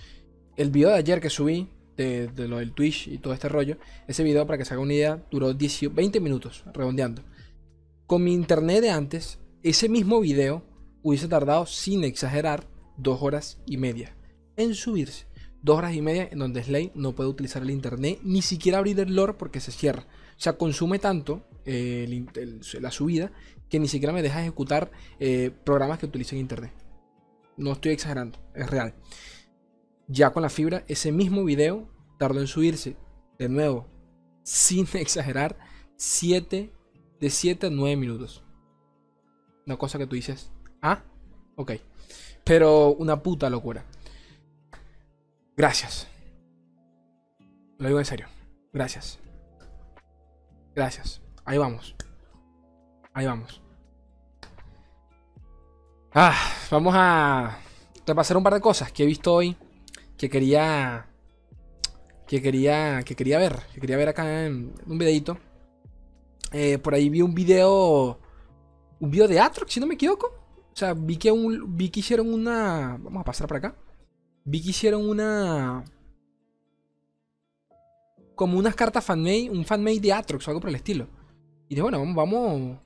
El 0.56 0.70
video 0.70 0.90
de 0.90 0.96
ayer 0.96 1.20
que 1.20 1.30
subí, 1.30 1.70
de, 1.98 2.48
lo 2.48 2.58
del 2.58 2.74
Twitch 2.74 3.08
y 3.08 3.18
todo 3.18 3.34
este 3.34 3.50
rollo, 3.50 3.78
ese 4.08 4.24
video, 4.24 4.46
para 4.46 4.58
que 4.58 4.66
se 4.66 4.74
haga 4.74 4.84
una 4.84 4.94
idea, 4.94 5.24
duró 5.32 5.54
20 5.54 6.20
minutos, 6.20 6.64
redondeando. 6.74 7.24
Con 8.08 8.24
mi 8.24 8.34
internet 8.34 8.82
de 8.82 8.90
antes, 8.90 9.40
ese 9.64 9.90
mismo 9.90 10.20
video 10.20 10.64
hubiese 11.04 11.28
tardado, 11.28 11.66
sin 11.66 12.04
exagerar, 12.04 12.66
dos 12.98 13.22
horas 13.22 13.62
y 13.66 13.78
media 13.78 14.16
en 14.58 14.76
subirse. 14.76 15.28
Dos 15.62 15.78
horas 15.78 15.94
y 15.94 16.02
media 16.02 16.28
en 16.32 16.40
donde 16.40 16.64
Slay 16.64 16.92
no 16.96 17.14
puede 17.14 17.30
utilizar 17.30 17.62
el 17.62 17.70
internet, 17.70 18.20
ni 18.24 18.42
siquiera 18.42 18.80
abrir 18.80 19.00
el 19.00 19.16
lore 19.16 19.34
porque 19.34 19.60
se 19.60 19.72
cierra. 19.72 20.08
O 20.38 20.40
sea, 20.40 20.58
consume 20.58 20.98
tanto 20.98 21.44
eh, 21.66 22.26
la 22.80 22.92
subida 22.92 23.32
que 23.70 23.80
ni 23.80 23.88
siquiera 23.88 24.12
me 24.12 24.24
deja 24.24 24.42
ejecutar 24.42 24.92
eh, 25.20 25.52
programas 25.64 26.00
que 26.00 26.08
utilicen 26.08 26.40
internet. 26.40 26.74
No 27.58 27.74
estoy 27.74 27.92
exagerando, 27.92 28.40
es 28.56 28.70
real. 28.70 28.96
Ya 30.08 30.32
con 30.32 30.42
la 30.42 30.50
fibra, 30.50 30.84
ese 30.88 31.12
mismo 31.12 31.46
video 31.46 31.88
tardó 32.18 32.40
en 32.40 32.48
subirse, 32.48 32.98
de 33.38 33.48
nuevo, 33.48 33.88
sin 34.44 34.88
exagerar, 34.94 35.58
7 35.96 36.74
de 37.20 37.30
7 37.30 37.68
a 37.68 37.70
9 37.70 37.96
minutos. 37.96 38.44
Una 39.68 39.78
cosa 39.78 40.00
que 40.00 40.08
tú 40.08 40.16
dices, 40.16 40.52
ah, 40.82 41.04
ok. 41.56 41.74
Pero 42.44 42.94
una 42.94 43.22
puta 43.22 43.50
locura. 43.50 43.84
Gracias. 45.56 46.08
Lo 47.78 47.88
digo 47.88 48.00
en 48.00 48.06
serio. 48.06 48.28
Gracias. 48.74 49.20
Gracias. 50.76 51.22
Ahí 51.46 51.58
vamos. 51.58 51.96
Ahí 53.14 53.26
vamos. 53.26 53.62
Ah, 56.14 56.36
vamos 56.70 56.94
a 56.96 57.58
repasar 58.06 58.36
un 58.38 58.44
par 58.44 58.54
de 58.54 58.62
cosas 58.62 58.92
que 58.92 59.04
he 59.04 59.06
visto 59.06 59.34
hoy 59.34 59.56
que 60.18 60.30
quería 60.30 61.08
que 62.28 62.42
quería 62.42 63.02
que 63.04 63.16
quería 63.16 63.38
ver, 63.38 63.60
que 63.74 63.80
quería 63.80 63.98
ver 63.98 64.10
acá 64.10 64.46
en 64.46 64.74
un 64.86 64.98
videito. 64.98 65.38
Eh, 66.52 66.78
por 66.80 66.94
ahí 66.94 67.10
vi 67.10 67.22
un 67.22 67.34
video 67.34 68.20
un 69.00 69.10
video 69.10 69.28
de 69.28 69.40
Atrox, 69.40 69.74
si 69.74 69.80
no 69.80 69.88
me 69.88 69.96
equivoco. 69.96 70.41
O 70.74 70.76
sea, 70.76 70.94
vi 70.94 71.18
que 71.18 71.32
un, 71.32 71.78
vi 71.78 71.90
que 71.90 72.00
hicieron 72.00 72.34
una 72.34 72.98
vamos 73.02 73.22
a 73.22 73.26
pasar 73.26 73.48
por 73.48 73.58
acá. 73.58 73.76
Vi 74.44 74.62
que 74.62 74.70
hicieron 74.70 75.08
una 75.08 75.84
como 78.36 78.58
unas 78.58 78.76
cartas 78.76 79.06
fanmade, 79.06 79.50
un 79.50 79.66
fanmade 79.66 80.00
de 80.00 80.14
Atrox 80.14 80.48
o 80.48 80.52
algo 80.52 80.62
por 80.62 80.70
el 80.70 80.76
estilo. 80.76 81.08
Y 81.68 81.76
dije, 81.76 81.82
bueno, 81.84 82.00
vamos, 82.00 82.16
vamos, 82.16 82.80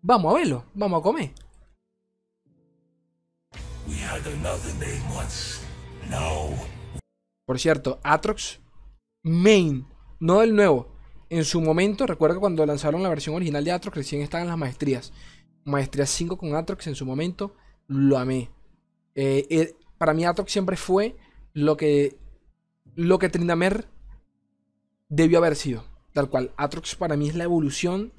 vamos 0.00 0.32
a 0.32 0.38
verlo, 0.38 0.64
vamos 0.74 1.00
a 1.00 1.02
comer. 1.02 1.32
Por 7.44 7.58
cierto, 7.58 7.98
Atrox 8.02 8.60
Main, 9.22 9.86
no 10.20 10.42
el 10.42 10.54
nuevo. 10.54 10.94
En 11.28 11.44
su 11.44 11.60
momento, 11.60 12.06
recuerdo 12.06 12.40
cuando 12.40 12.64
lanzaron 12.64 13.02
la 13.02 13.08
versión 13.08 13.34
original 13.34 13.64
de 13.64 13.72
Atrox, 13.72 13.96
recién 13.96 14.22
estaban 14.22 14.46
las 14.46 14.56
maestrías. 14.56 15.12
Maestría 15.64 16.06
5 16.06 16.36
con 16.36 16.54
Atrox 16.54 16.86
en 16.86 16.94
su 16.94 17.06
momento, 17.06 17.54
lo 17.86 18.18
amé. 18.18 18.50
Eh, 19.14 19.46
eh, 19.50 19.74
para 19.98 20.14
mí 20.14 20.24
Atrox 20.24 20.50
siempre 20.50 20.76
fue 20.76 21.16
lo 21.52 21.76
que 21.76 22.16
lo 22.94 23.18
que 23.18 23.28
Trindamer 23.28 23.86
debió 25.08 25.38
haber 25.38 25.56
sido. 25.56 25.84
Tal 26.12 26.28
cual, 26.28 26.52
Atrox 26.56 26.96
para 26.96 27.16
mí 27.16 27.28
es 27.28 27.36
la 27.36 27.44
evolución 27.44 28.12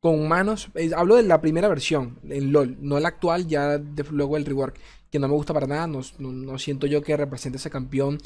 con 0.00 0.28
manos. 0.28 0.70
Eh, 0.74 0.90
hablo 0.96 1.16
de 1.16 1.22
la 1.22 1.40
primera 1.40 1.68
versión, 1.68 2.18
en 2.28 2.52
LOL, 2.52 2.76
no 2.80 3.00
la 3.00 3.08
actual, 3.08 3.46
ya 3.46 3.80
luego 4.10 4.36
el 4.36 4.44
rework, 4.44 4.78
que 5.10 5.18
no 5.18 5.28
me 5.28 5.34
gusta 5.34 5.54
para 5.54 5.66
nada. 5.66 5.86
No, 5.86 6.58
siento 6.58 6.86
yo 6.86 7.02
que 7.02 7.16
represente 7.16 7.58
ese 7.58 7.70
campeón. 7.70 8.18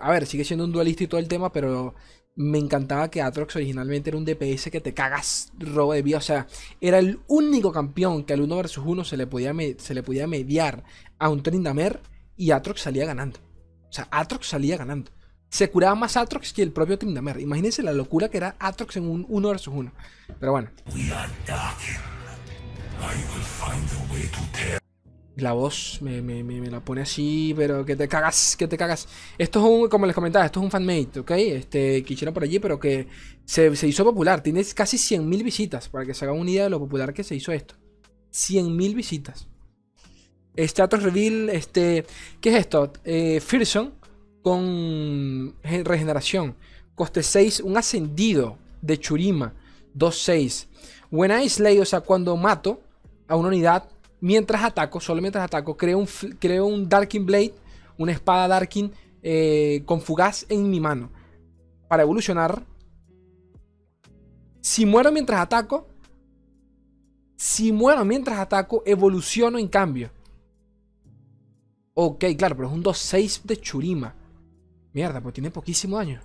A 0.00 0.10
ver, 0.10 0.26
sigue 0.26 0.44
siendo 0.44 0.64
un 0.64 0.72
dualista 0.72 1.04
y 1.04 1.08
todo 1.08 1.20
el 1.20 1.28
tema, 1.28 1.52
pero 1.52 1.94
me 2.40 2.58
encantaba 2.58 3.10
que 3.10 3.20
Atrox 3.20 3.56
originalmente 3.56 4.10
era 4.10 4.16
un 4.16 4.24
DPS 4.24 4.70
que 4.70 4.80
te 4.80 4.94
cagas 4.94 5.52
robo 5.58 5.92
de 5.92 6.02
vida. 6.02 6.18
O 6.18 6.22
sea, 6.22 6.46
era 6.80 6.98
el 6.98 7.20
único 7.28 7.70
campeón 7.70 8.24
que 8.24 8.32
al 8.32 8.40
1 8.40 8.56
vs 8.56 8.78
1 8.78 9.04
se 9.04 9.16
le 9.16 9.26
podía, 9.26 9.54
se 9.78 9.94
le 9.94 10.02
podía 10.02 10.26
mediar 10.26 10.84
a 11.18 11.28
un 11.28 11.42
Trindamer 11.42 12.00
y 12.36 12.52
Atrox 12.52 12.80
salía 12.80 13.04
ganando. 13.04 13.40
O 13.88 13.92
sea, 13.92 14.08
Atrox 14.10 14.46
salía 14.48 14.76
ganando 14.76 15.10
se 15.50 15.68
curaba 15.68 15.94
más 15.96 16.16
Atrox 16.16 16.52
que 16.52 16.62
el 16.62 16.72
propio 16.72 16.96
Tryndamere. 16.96 17.42
Imagínense 17.42 17.82
la 17.82 17.92
locura 17.92 18.28
que 18.28 18.36
era 18.38 18.56
Atrox 18.58 18.96
en 18.96 19.08
un 19.08 19.26
1 19.28 19.50
vs 19.50 19.66
1. 19.66 19.92
Pero 20.38 20.52
bueno. 20.52 20.70
La 25.40 25.52
voz 25.52 26.00
me, 26.02 26.20
la 26.70 26.80
pone 26.80 27.02
así, 27.02 27.54
pero 27.56 27.84
que 27.84 27.96
te 27.96 28.08
cagas, 28.08 28.56
que 28.56 28.68
te 28.68 28.76
cagas. 28.76 29.08
Esto 29.38 29.60
es 29.60 29.64
un, 29.64 29.88
como 29.88 30.06
les 30.06 30.14
comentaba, 30.14 30.46
esto 30.46 30.60
es 30.60 30.64
un 30.64 30.70
fanmate, 30.70 31.20
¿ok? 31.20 31.30
Este, 31.32 32.02
que 32.02 32.14
hicieron 32.14 32.34
por 32.34 32.42
allí, 32.42 32.58
pero 32.58 32.78
que 32.78 33.06
se, 33.44 33.70
hizo 33.86 34.04
popular. 34.04 34.42
Tiene 34.42 34.64
casi 34.74 34.96
100.000 34.96 35.42
visitas, 35.42 35.88
para 35.88 36.04
que 36.04 36.14
se 36.14 36.24
hagan 36.24 36.38
una 36.38 36.50
idea 36.50 36.64
de 36.64 36.70
lo 36.70 36.78
popular 36.78 37.14
que 37.14 37.24
se 37.24 37.34
hizo 37.34 37.52
esto. 37.52 37.74
100.000 38.32 38.94
visitas. 38.94 39.48
Atrox 40.56 41.02
Reveal, 41.02 41.48
este... 41.50 42.04
¿Qué 42.40 42.50
es 42.50 42.56
esto? 42.56 42.92
Eh, 43.04 43.40
con 44.42 45.54
regeneración. 45.62 46.56
Coste 46.94 47.22
6, 47.22 47.60
un 47.60 47.76
ascendido 47.76 48.58
de 48.82 48.98
Churima. 48.98 49.54
2-6. 49.96 50.66
When 51.10 51.30
I 51.30 51.48
slay, 51.48 51.78
o 51.78 51.84
sea, 51.84 52.00
cuando 52.00 52.36
mato 52.36 52.80
a 53.26 53.36
una 53.36 53.48
unidad, 53.48 53.88
mientras 54.20 54.62
ataco, 54.62 55.00
solo 55.00 55.20
mientras 55.20 55.44
ataco, 55.44 55.76
creo 55.76 55.98
un, 55.98 56.06
creo 56.38 56.66
un 56.66 56.88
Darking 56.88 57.24
Blade, 57.26 57.54
una 57.98 58.12
espada 58.12 58.48
Darking 58.48 58.90
eh, 59.22 59.82
con 59.84 60.00
fugaz 60.00 60.46
en 60.48 60.70
mi 60.70 60.80
mano. 60.80 61.10
Para 61.88 62.02
evolucionar. 62.02 62.64
Si 64.60 64.86
muero 64.86 65.10
mientras 65.10 65.40
ataco, 65.40 65.88
si 67.36 67.72
muero 67.72 68.04
mientras 68.04 68.38
ataco, 68.38 68.82
evoluciono 68.84 69.58
en 69.58 69.68
cambio. 69.68 70.10
Ok, 71.94 72.24
claro, 72.36 72.56
pero 72.56 72.68
es 72.68 72.74
un 72.74 72.84
2-6 72.84 73.42
de 73.42 73.56
Churima. 73.56 74.14
Mierda, 74.92 75.20
pues 75.20 75.34
tiene 75.34 75.50
poquísimo 75.50 75.96
daño. 75.96 76.20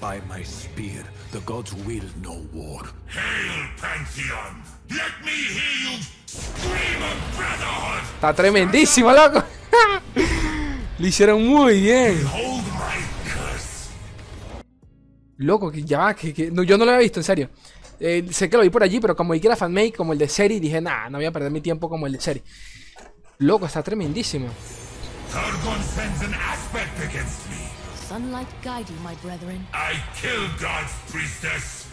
By 0.00 0.20
my 0.28 0.44
spear, 0.44 1.02
the 1.32 1.40
gods 1.40 1.74
will 1.84 2.04
no 2.22 2.46
war. 2.52 2.82
Hail, 3.08 3.66
Pantheon! 3.80 4.62
Let 4.90 5.10
me 5.24 5.32
hear 5.32 5.90
you 5.90 6.02
scream 6.24 7.02
of 7.02 7.36
brotherhood! 7.36 8.02
Está 8.14 8.32
tremendísimo, 8.32 9.12
loco. 9.12 9.42
Lo 11.00 11.06
hicieron 11.06 11.44
muy 11.44 11.80
bien. 11.80 12.24
Loco, 15.38 15.70
que 15.70 15.82
ya 15.82 15.98
va, 15.98 16.14
que, 16.14 16.50
no, 16.52 16.62
yo 16.62 16.78
no 16.78 16.84
lo 16.84 16.92
había 16.92 17.02
visto, 17.02 17.18
en 17.18 17.24
serio. 17.24 17.50
Eh, 17.98 18.24
sé 18.30 18.48
que 18.48 18.56
lo 18.56 18.62
vi 18.62 18.70
por 18.70 18.82
allí, 18.84 19.00
pero 19.00 19.16
como 19.16 19.32
vi 19.32 19.40
que 19.40 19.48
era 19.48 19.56
fanmake, 19.56 19.96
como 19.96 20.12
el 20.12 20.18
de 20.18 20.28
Seri, 20.28 20.60
dije, 20.60 20.80
nah, 20.80 21.08
no 21.08 21.18
voy 21.18 21.26
a 21.26 21.32
perder 21.32 21.50
mi 21.50 21.60
tiempo 21.60 21.88
como 21.88 22.06
el 22.06 22.12
de 22.12 22.20
Seri. 22.20 22.42
Loco, 23.38 23.66
está 23.66 23.82
tremendísimo. 23.82 24.48
Sunlight 28.08 28.48
guide 28.64 28.88
you, 28.88 28.96
my 29.04 29.14
brethren. 29.16 29.66
I 29.74 29.92
kill 30.18 30.48
God's 30.58 30.94
priestess. 31.10 31.86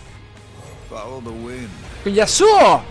Follow 0.90 1.20
the 1.20 1.30
wind. 1.30 1.70
¡Yasuo! 2.06 2.82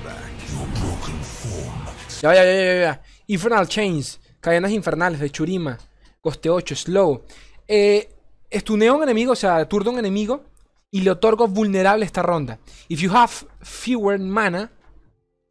Ya, 2.21 2.35
ya, 2.35 2.45
ya, 2.45 2.53
ya, 2.53 2.75
ya. 2.75 3.03
Infernal 3.29 3.67
Chains. 3.67 4.21
Cadenas 4.41 4.73
infernales 4.73 5.21
de 5.21 5.31
Churima. 5.31 5.79
Coste 6.21 6.51
8, 6.51 6.77
slow. 6.77 7.25
Eh, 7.67 8.11
estuneo 8.51 8.93
a 8.93 8.97
un 8.99 9.03
enemigo, 9.05 9.33
o 9.33 9.37
sea, 9.37 9.67
turdo 9.67 9.89
a 9.89 9.95
un 9.95 10.01
enemigo 10.01 10.45
y 10.91 11.01
le 11.01 11.11
otorgo 11.11 11.49
vulnerable 11.49 12.05
esta 12.05 12.23
ronda. 12.23 12.59
If 12.89 13.01
you 13.01 13.11
have 13.11 13.33
fewer 13.63 14.19
mana, 14.19 14.71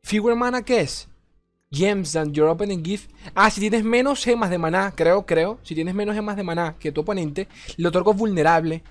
fewer 0.04 0.36
mana 0.36 0.62
¿qué 0.62 0.82
es? 0.82 1.08
Gems 1.74 2.14
than 2.14 2.32
your 2.34 2.50
opening 2.50 2.84
gift. 2.84 3.10
Ah, 3.34 3.50
si 3.50 3.60
tienes 3.60 3.84
menos 3.84 4.24
gemas 4.24 4.52
de 4.52 4.60
maná, 4.60 4.94
creo, 4.96 5.26
creo. 5.26 5.60
Si 5.64 5.74
tienes 5.74 5.96
menos 5.96 6.14
gemas 6.14 6.36
de 6.36 6.44
maná 6.44 6.76
que 6.78 6.92
tu 6.92 7.02
oponente, 7.02 7.48
le 7.78 7.88
otorgo 7.88 8.14
vulnerable. 8.14 8.84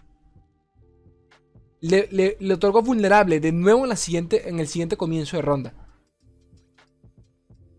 Le, 1.81 2.09
le, 2.11 2.55
otorgo 2.55 2.83
vulnerable 2.83 3.39
de 3.39 3.53
nuevo 3.53 3.85
en, 3.85 3.89
la 3.89 3.97
siguiente, 3.97 4.49
en 4.49 4.59
el 4.59 4.67
siguiente 4.67 4.97
comienzo 4.97 5.37
de 5.37 5.43
ronda. 5.43 5.75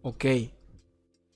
Ok. 0.03 0.25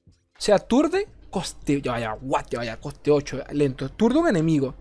O 0.08 0.40
sea, 0.42 0.60
turde, 0.60 1.08
coste. 1.30 1.82
Ya 1.82 1.92
vaya, 1.92 2.14
what, 2.22 2.46
ya 2.50 2.60
vaya, 2.60 2.80
coste 2.80 3.12
8, 3.12 3.44
lento. 3.52 3.90
Turde 3.90 4.20
un 4.20 4.30
enemigo. 4.30 4.76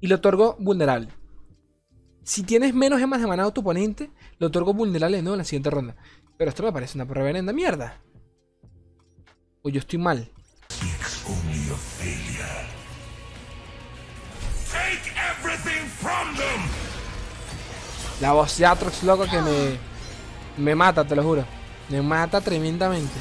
Y 0.00 0.06
le 0.06 0.14
otorgo 0.14 0.56
vulnerable. 0.58 1.08
Si 2.22 2.42
tienes 2.42 2.72
menos 2.74 3.00
gemas 3.00 3.20
de 3.20 3.26
maná 3.26 3.44
a 3.44 3.50
tu 3.52 3.60
oponente, 3.60 4.10
le 4.38 4.46
otorgo 4.46 4.72
vulnerable 4.72 5.20
¿no? 5.20 5.32
en 5.32 5.38
la 5.38 5.44
siguiente 5.44 5.68
ronda. 5.68 5.96
Pero 6.40 6.48
esto 6.48 6.62
me 6.62 6.72
parece 6.72 6.96
una 6.96 7.04
reverenda 7.04 7.52
mierda. 7.52 8.00
O 9.60 9.68
yo 9.68 9.78
estoy 9.78 9.98
mal. 9.98 10.26
La 18.22 18.32
voz 18.32 18.56
de 18.56 18.64
Atrox, 18.64 19.02
loco, 19.02 19.26
que 19.26 19.38
me, 19.42 19.76
me 20.56 20.74
mata, 20.74 21.04
te 21.06 21.14
lo 21.14 21.22
juro. 21.22 21.44
Me 21.90 22.00
mata 22.00 22.40
tremendamente. 22.40 23.20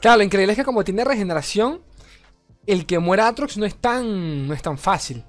Claro, 0.00 0.16
lo 0.16 0.22
increíble 0.22 0.54
es 0.54 0.58
que 0.58 0.64
como 0.64 0.82
tiene 0.82 1.04
regeneración, 1.04 1.82
el 2.66 2.86
que 2.86 2.98
muera 2.98 3.28
Atrox 3.28 3.56
no 3.56 3.66
es 3.66 3.76
tan, 3.76 4.48
no 4.48 4.54
es 4.54 4.62
tan 4.62 4.78
fácil. 4.78 5.24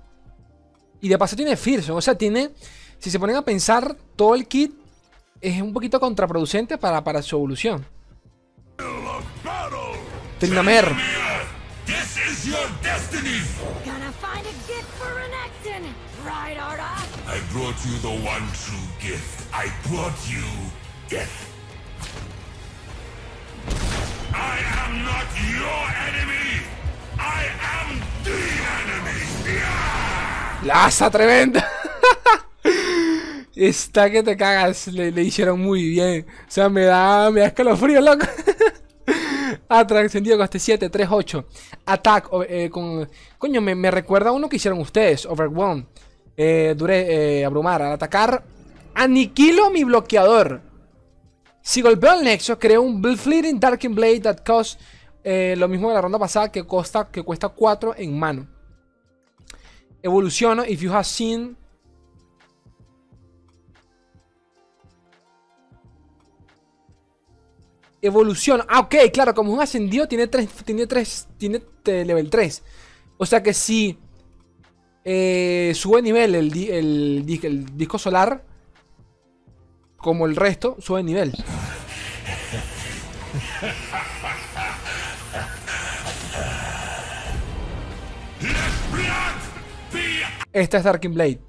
Y 1.01 1.09
de 1.09 1.17
paso 1.17 1.35
tiene 1.35 1.55
Fearsome, 1.55 1.97
o 1.97 2.01
sea, 2.01 2.17
tiene... 2.17 2.51
Si 2.97 3.11
se 3.11 3.19
ponen 3.19 3.35
a 3.35 3.43
pensar, 3.43 3.95
todo 4.15 4.35
el 4.35 4.47
kit 4.47 4.73
es 5.41 5.61
un 5.61 5.73
poquito 5.73 5.99
contraproducente 5.99 6.77
para, 6.77 7.03
para 7.03 7.21
su 7.21 7.35
evolución. 7.35 7.85
Arda? 16.57 16.95
I 17.27 17.39
brought 17.51 17.75
you 17.85 17.97
the 17.99 18.15
one 18.25 18.45
true 18.53 18.87
gift. 18.99 19.47
I 19.53 19.71
brought 19.87 20.17
you 20.27 20.43
death. 21.09 21.51
I 24.33 24.57
am 24.83 25.03
not 25.03 25.27
your 25.53 25.81
enemy. 26.07 26.44
¡Laza 30.63 31.11
tremenda! 31.11 31.67
Está 33.55 34.09
que 34.09 34.23
te 34.23 34.35
cagas. 34.35 34.87
Le, 34.87 35.11
le 35.11 35.21
hicieron 35.21 35.59
muy 35.59 35.89
bien. 35.89 36.25
O 36.27 36.51
sea, 36.51 36.69
me 36.69 36.85
da, 36.85 37.29
me 37.29 37.41
da 37.41 37.47
escalofrío, 37.47 38.01
loco. 38.01 38.25
Atrax, 39.69 40.11
sentido 40.11 40.37
coste 40.37 40.59
7, 40.59 40.89
3, 40.89 41.07
8. 41.09 41.45
Attack, 41.85 42.29
eh, 42.49 42.69
con... 42.71 43.07
Coño, 43.37 43.61
me, 43.61 43.91
recuerda 43.91 44.29
a 44.29 44.33
uno 44.33 44.49
que 44.49 44.55
hicieron 44.55 44.79
ustedes. 44.79 45.25
Overwhelm. 45.25 45.85
Eh, 46.35 46.73
duré, 46.75 47.41
eh, 47.41 47.45
abrumar. 47.45 47.81
Al 47.81 47.93
atacar, 47.93 48.43
aniquilo 48.93 49.69
mi 49.69 49.83
bloqueador. 49.83 50.61
Si 51.61 51.81
golpeo 51.81 52.11
al 52.11 52.23
nexo, 52.23 52.59
creo 52.59 52.81
un 52.81 53.01
Fleeting 53.17 53.59
Darkened 53.59 53.95
Blade 53.95 54.19
that 54.21 54.45
cost 54.45 54.79
eh, 55.27 55.55
lo 55.57 55.67
mismo 55.67 55.89
de 55.89 55.95
la 55.95 56.01
ronda 56.01 56.19
pasada 56.19 56.51
que, 56.51 56.67
costa, 56.67 57.09
que 57.09 57.23
cuesta 57.23 57.49
4 57.49 57.95
en 57.97 58.17
mano. 58.17 58.47
Evoluciono. 60.03 60.63
If 60.63 60.81
you 60.81 60.93
have 60.93 61.03
seen. 61.03 61.57
Evolución. 68.03 68.61
Ah, 68.69 68.81
ok, 68.81 68.95
claro, 69.11 69.33
como 69.33 69.49
es 69.49 69.55
un 69.55 69.63
ascendido, 69.63 70.07
tiene 70.07 70.27
3. 70.27 70.47
Tiene 70.63 70.85
3. 70.85 71.27
Tiene 71.39 71.63
eh, 71.85 72.05
level 72.05 72.29
3. 72.29 72.63
O 73.17 73.25
sea 73.25 73.41
que 73.41 73.55
si 73.55 73.97
eh, 75.03 75.71
sube 75.73 76.03
nivel 76.03 76.35
el, 76.35 76.69
el, 76.69 77.39
el 77.41 77.75
disco 77.75 77.97
solar, 77.97 78.45
como 79.97 80.27
el 80.27 80.35
resto, 80.35 80.77
sube 80.79 81.01
nivel. 81.01 81.33
Esta 90.55 90.77
es 90.77 90.85
Darkin 90.85 91.13
Blade. 91.13 91.41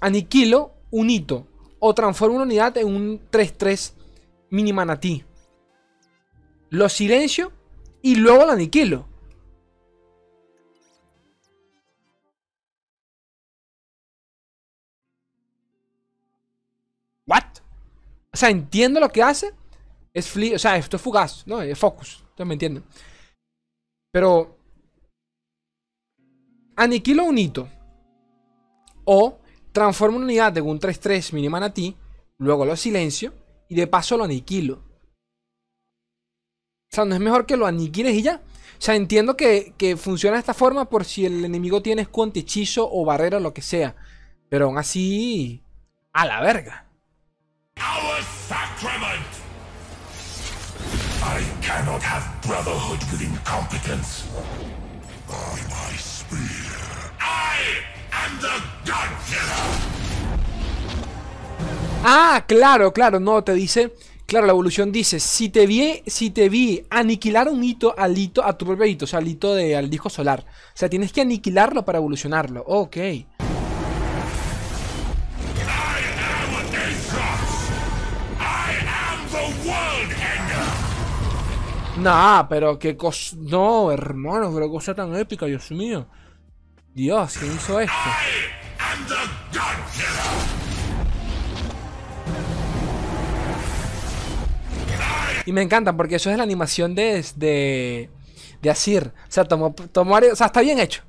Aniquilo 0.00 0.72
un 0.90 1.10
hito. 1.10 1.46
O 1.78 1.94
transformo 1.94 2.34
una 2.34 2.44
unidad 2.44 2.76
en 2.76 2.88
un 2.88 3.30
3-3 3.30 3.92
mini 4.50 4.72
manatí. 4.72 5.24
Lo 6.70 6.88
silencio 6.88 7.52
y 8.02 8.16
luego 8.16 8.44
lo 8.44 8.50
aniquilo. 8.50 9.06
¿What? 17.28 17.44
O 18.32 18.36
sea, 18.36 18.50
entiendo 18.50 18.98
lo 18.98 19.08
que 19.08 19.22
hace. 19.22 19.54
Es 20.12 20.28
fli 20.28 20.52
o 20.52 20.58
sea, 20.58 20.76
esto 20.76 20.96
es 20.96 21.02
fugaz, 21.02 21.46
¿no? 21.46 21.62
Es 21.62 21.78
focus. 21.78 22.24
Ustedes 22.30 22.48
me 22.48 22.54
entienden. 22.54 22.84
Pero. 24.10 24.58
Aniquilo 26.74 27.22
un 27.22 27.38
hito. 27.38 27.68
O 29.06 29.38
transformo 29.72 30.18
una 30.18 30.26
unidad 30.26 30.52
de 30.52 30.60
un 30.60 30.78
3-3 30.78 31.32
mini 31.32 31.48
manatí. 31.48 31.96
Luego 32.36 32.66
lo 32.66 32.76
silencio. 32.76 33.32
Y 33.68 33.74
de 33.74 33.86
paso 33.86 34.18
lo 34.18 34.24
aniquilo. 34.24 34.74
O 34.74 36.94
sea, 36.94 37.06
no 37.06 37.14
es 37.14 37.20
mejor 37.20 37.46
que 37.46 37.56
lo 37.56 37.66
aniquiles 37.66 38.14
y 38.14 38.22
ya. 38.22 38.42
O 38.78 38.80
sea, 38.80 38.94
entiendo 38.94 39.36
que, 39.36 39.72
que 39.78 39.96
funciona 39.96 40.36
de 40.36 40.40
esta 40.40 40.54
forma 40.54 40.84
por 40.84 41.04
si 41.04 41.24
el 41.24 41.44
enemigo 41.44 41.80
tiene 41.80 42.02
escudo 42.02 42.32
hechizo 42.34 42.88
o 42.90 43.04
barrera 43.04 43.38
o 43.38 43.40
lo 43.40 43.54
que 43.54 43.62
sea. 43.62 43.96
Pero 44.50 44.66
aún 44.66 44.78
así. 44.78 45.62
A 46.12 46.26
la 46.26 46.40
verga. 46.42 46.86
I 51.22 51.42
cannot 51.60 52.02
have 52.02 52.24
brotherhood 52.42 53.02
with 53.10 53.22
incompetence. 53.22 54.24
By 55.26 55.60
my. 55.68 55.96
I 57.20 57.22
am 57.22 57.26
the 57.26 57.26
God 57.26 57.32
Killer. 57.32 58.15
Ah, 62.04 62.44
claro, 62.46 62.92
claro, 62.92 63.18
no, 63.18 63.42
te 63.42 63.52
dice. 63.54 63.92
Claro, 64.26 64.46
la 64.46 64.52
evolución 64.52 64.90
dice, 64.90 65.20
si 65.20 65.48
te 65.48 65.66
vi, 65.66 66.02
si 66.06 66.30
te 66.30 66.48
vi 66.48 66.84
aniquilar 66.90 67.48
un 67.48 67.62
hito 67.62 67.94
al 67.96 68.18
hito, 68.18 68.44
a 68.44 68.58
tu 68.58 68.66
propio 68.66 68.84
hito, 68.84 69.04
o 69.04 69.08
sea, 69.08 69.20
al 69.20 69.28
hito 69.28 69.54
de, 69.54 69.76
al 69.76 69.88
disco 69.88 70.10
solar. 70.10 70.44
O 70.48 70.76
sea, 70.76 70.88
tienes 70.88 71.12
que 71.12 71.20
aniquilarlo 71.20 71.84
para 71.84 71.98
evolucionarlo. 71.98 72.64
Ok. 72.66 72.96
Nah, 81.98 82.46
pero 82.48 82.78
qué 82.78 82.96
cosa. 82.96 83.36
No, 83.38 83.90
hermano, 83.90 84.52
pero 84.52 84.70
cosa 84.70 84.94
tan 84.94 85.14
épica, 85.16 85.46
Dios 85.46 85.70
mío. 85.70 86.06
Dios, 86.96 87.36
¿quién 87.38 87.54
hizo 87.54 87.78
esto? 87.78 87.92
Y 95.44 95.52
me 95.52 95.60
encanta 95.60 95.94
porque 95.94 96.14
eso 96.14 96.30
es 96.30 96.38
la 96.38 96.42
animación 96.42 96.94
de, 96.94 97.22
de, 97.36 98.08
de 98.62 98.70
Asir. 98.70 99.12
O 99.14 99.30
sea, 99.30 99.44
tomó, 99.44 99.74
tomó, 99.74 100.16
o 100.16 100.34
sea, 100.36 100.46
está 100.46 100.62
bien 100.62 100.78
hecho. 100.78 101.02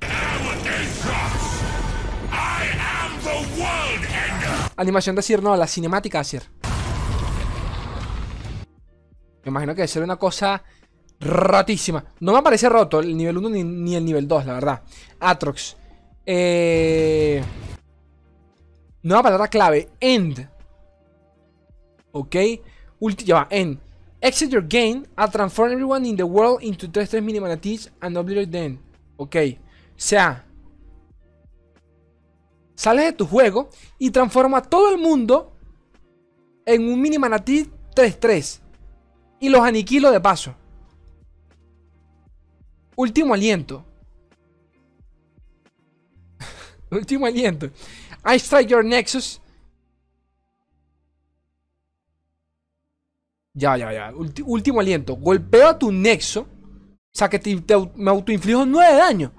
Animación 4.76 5.16
de 5.16 5.20
Asir, 5.20 5.42
no, 5.42 5.56
la 5.56 5.66
cinemática 5.66 6.18
de 6.18 6.20
Asir. 6.20 6.42
Me 9.42 9.48
imagino 9.48 9.72
que 9.72 9.80
debe 9.80 9.88
ser 9.88 10.02
una 10.02 10.16
cosa 10.16 10.62
rotísima. 11.20 12.04
No 12.20 12.32
me 12.32 12.42
parece 12.42 12.68
roto 12.68 13.00
el 13.00 13.16
nivel 13.16 13.38
1 13.38 13.50
ni, 13.50 13.64
ni 13.64 13.94
el 13.96 14.04
nivel 14.04 14.28
2, 14.28 14.46
la 14.46 14.52
verdad. 14.54 14.82
Atrox. 15.20 15.76
Eh... 16.24 17.42
Nueva 19.02 19.22
palabra 19.22 19.48
clave. 19.48 19.88
End. 20.00 20.48
Ok. 22.12 22.36
Ulti 23.00 23.24
ya 23.24 23.34
va. 23.36 23.46
End. 23.50 23.78
Exit 24.20 24.50
your 24.50 24.66
game 24.68 25.04
and 25.16 25.32
transform 25.32 25.72
everyone 25.72 26.06
in 26.06 26.16
the 26.16 26.24
world 26.24 26.62
into 26.62 26.88
3-3 26.88 27.22
mini 27.22 27.40
manatees 27.40 27.90
and 28.00 28.16
obliterate 28.16 28.50
them. 28.50 28.78
Ok. 29.16 29.36
O 29.36 29.94
sea. 29.96 30.44
Sales 32.74 33.06
de 33.06 33.12
tu 33.12 33.26
juego 33.26 33.70
y 33.98 34.10
transforma 34.10 34.58
a 34.58 34.62
todo 34.62 34.90
el 34.94 34.98
mundo 34.98 35.52
en 36.64 36.88
un 36.88 37.00
mini 37.00 37.18
manatí 37.18 37.70
3-3. 37.94 38.60
Y 39.40 39.48
los 39.48 39.62
aniquilo 39.62 40.10
de 40.10 40.20
paso. 40.20 40.54
Último 42.98 43.32
aliento. 43.32 43.84
Último 46.90 47.26
aliento. 47.26 47.66
I 48.24 48.40
strike 48.40 48.68
your 48.68 48.84
nexus. 48.84 49.40
Ya, 53.54 53.76
ya, 53.76 53.92
ya. 53.92 54.12
Último 54.44 54.80
aliento. 54.80 55.14
Golpeo 55.14 55.68
a 55.68 55.78
tu 55.78 55.92
nexo. 55.92 56.40
O 56.40 56.46
sea 57.12 57.28
que 57.28 57.38
te, 57.38 57.54
me 57.94 58.10
autoinflijo 58.10 58.66
9 58.66 58.92
de 58.92 58.98
daño. 58.98 59.32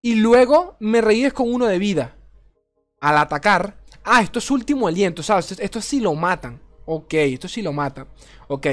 Y 0.00 0.14
luego 0.14 0.76
me 0.78 1.00
reíes 1.00 1.32
con 1.32 1.52
uno 1.52 1.66
de 1.66 1.80
vida. 1.80 2.16
Al 3.00 3.18
atacar. 3.18 3.82
Ah, 4.04 4.22
esto 4.22 4.38
es 4.38 4.48
último 4.48 4.86
aliento, 4.86 5.24
¿sabes? 5.24 5.50
Esto, 5.50 5.60
esto 5.60 5.80
sí 5.80 5.98
lo 5.98 6.14
matan. 6.14 6.62
Ok, 6.86 7.14
esto 7.14 7.48
sí 7.48 7.62
lo 7.62 7.72
matan. 7.72 8.06
Ok. 8.46 8.66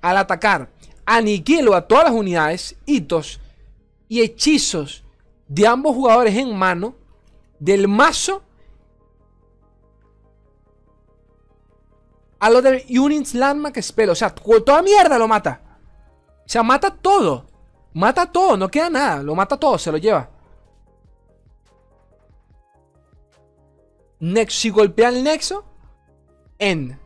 Al 0.00 0.16
atacar, 0.16 0.70
aniquilo 1.06 1.74
a 1.74 1.86
todas 1.86 2.04
las 2.04 2.12
unidades, 2.12 2.76
hitos 2.84 3.40
y 4.08 4.20
hechizos 4.20 5.04
de 5.48 5.66
ambos 5.66 5.94
jugadores 5.94 6.36
en 6.36 6.54
mano 6.54 6.94
del 7.58 7.88
mazo 7.88 8.42
All 12.38 12.56
other 12.56 12.84
units 12.88 13.34
landmark 13.34 13.82
spell. 13.82 14.10
O 14.10 14.14
sea, 14.14 14.34
toda 14.34 14.82
mierda 14.82 15.18
lo 15.18 15.26
mata. 15.26 15.60
O 16.44 16.48
sea, 16.48 16.62
mata 16.62 16.90
todo. 16.90 17.46
Mata 17.94 18.30
todo, 18.30 18.56
no 18.56 18.68
queda 18.68 18.90
nada. 18.90 19.22
Lo 19.22 19.34
mata 19.34 19.56
todo, 19.56 19.78
se 19.78 19.90
lo 19.90 19.98
lleva. 19.98 20.30
Nexo, 24.20 24.60
si 24.60 24.70
golpea 24.70 25.08
el 25.08 25.24
nexo, 25.24 25.64
end. 26.58 26.98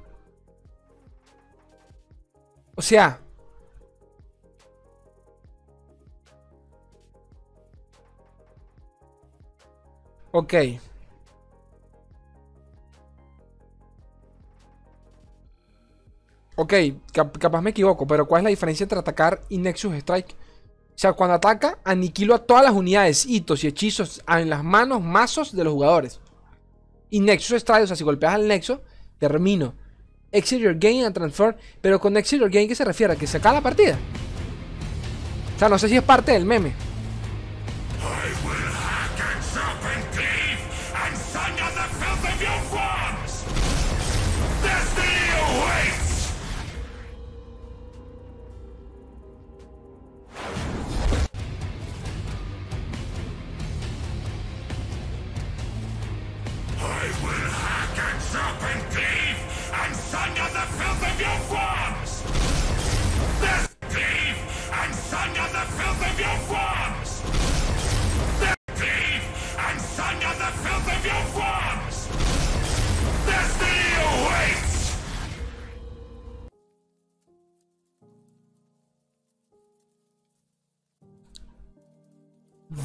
O 2.74 2.82
sea. 2.82 3.20
Ok. 10.32 10.54
Ok, 16.56 16.74
cap- 17.12 17.38
capaz 17.38 17.62
me 17.62 17.70
equivoco, 17.70 18.06
pero 18.06 18.26
¿cuál 18.26 18.40
es 18.40 18.44
la 18.44 18.50
diferencia 18.50 18.84
entre 18.84 18.98
atacar 18.98 19.40
y 19.48 19.58
Nexus 19.58 19.94
Strike? 19.94 20.32
O 20.32 20.98
sea, 21.00 21.12
cuando 21.14 21.34
ataca, 21.34 21.78
aniquilo 21.84 22.34
a 22.34 22.44
todas 22.44 22.62
las 22.64 22.72
unidades, 22.72 23.24
hitos 23.24 23.64
y 23.64 23.68
hechizos 23.68 24.22
en 24.28 24.50
las 24.50 24.62
manos, 24.62 25.00
mazos 25.00 25.56
de 25.56 25.64
los 25.64 25.72
jugadores. 25.72 26.20
Y 27.08 27.20
Nexus 27.20 27.56
Strike, 27.62 27.84
o 27.84 27.86
sea, 27.86 27.96
si 27.96 28.04
golpeas 28.04 28.34
al 28.34 28.46
Nexo, 28.46 28.82
termino. 29.18 29.74
Your 30.32 30.74
game 30.78 31.04
and 31.04 31.14
transfer. 31.14 31.56
Pero 31.80 31.98
con 31.98 32.14
your 32.14 32.50
game, 32.50 32.68
¿qué 32.68 32.74
se 32.74 32.84
refiere? 32.84 33.14
¿A 33.14 33.16
que 33.16 33.26
se 33.26 33.38
acaba 33.38 33.54
la 33.56 33.60
partida? 33.62 33.98
O 35.56 35.58
sea, 35.58 35.68
no 35.68 35.78
sé 35.78 35.88
si 35.88 35.96
es 35.96 36.02
parte 36.02 36.32
del 36.32 36.44
meme. 36.44 36.72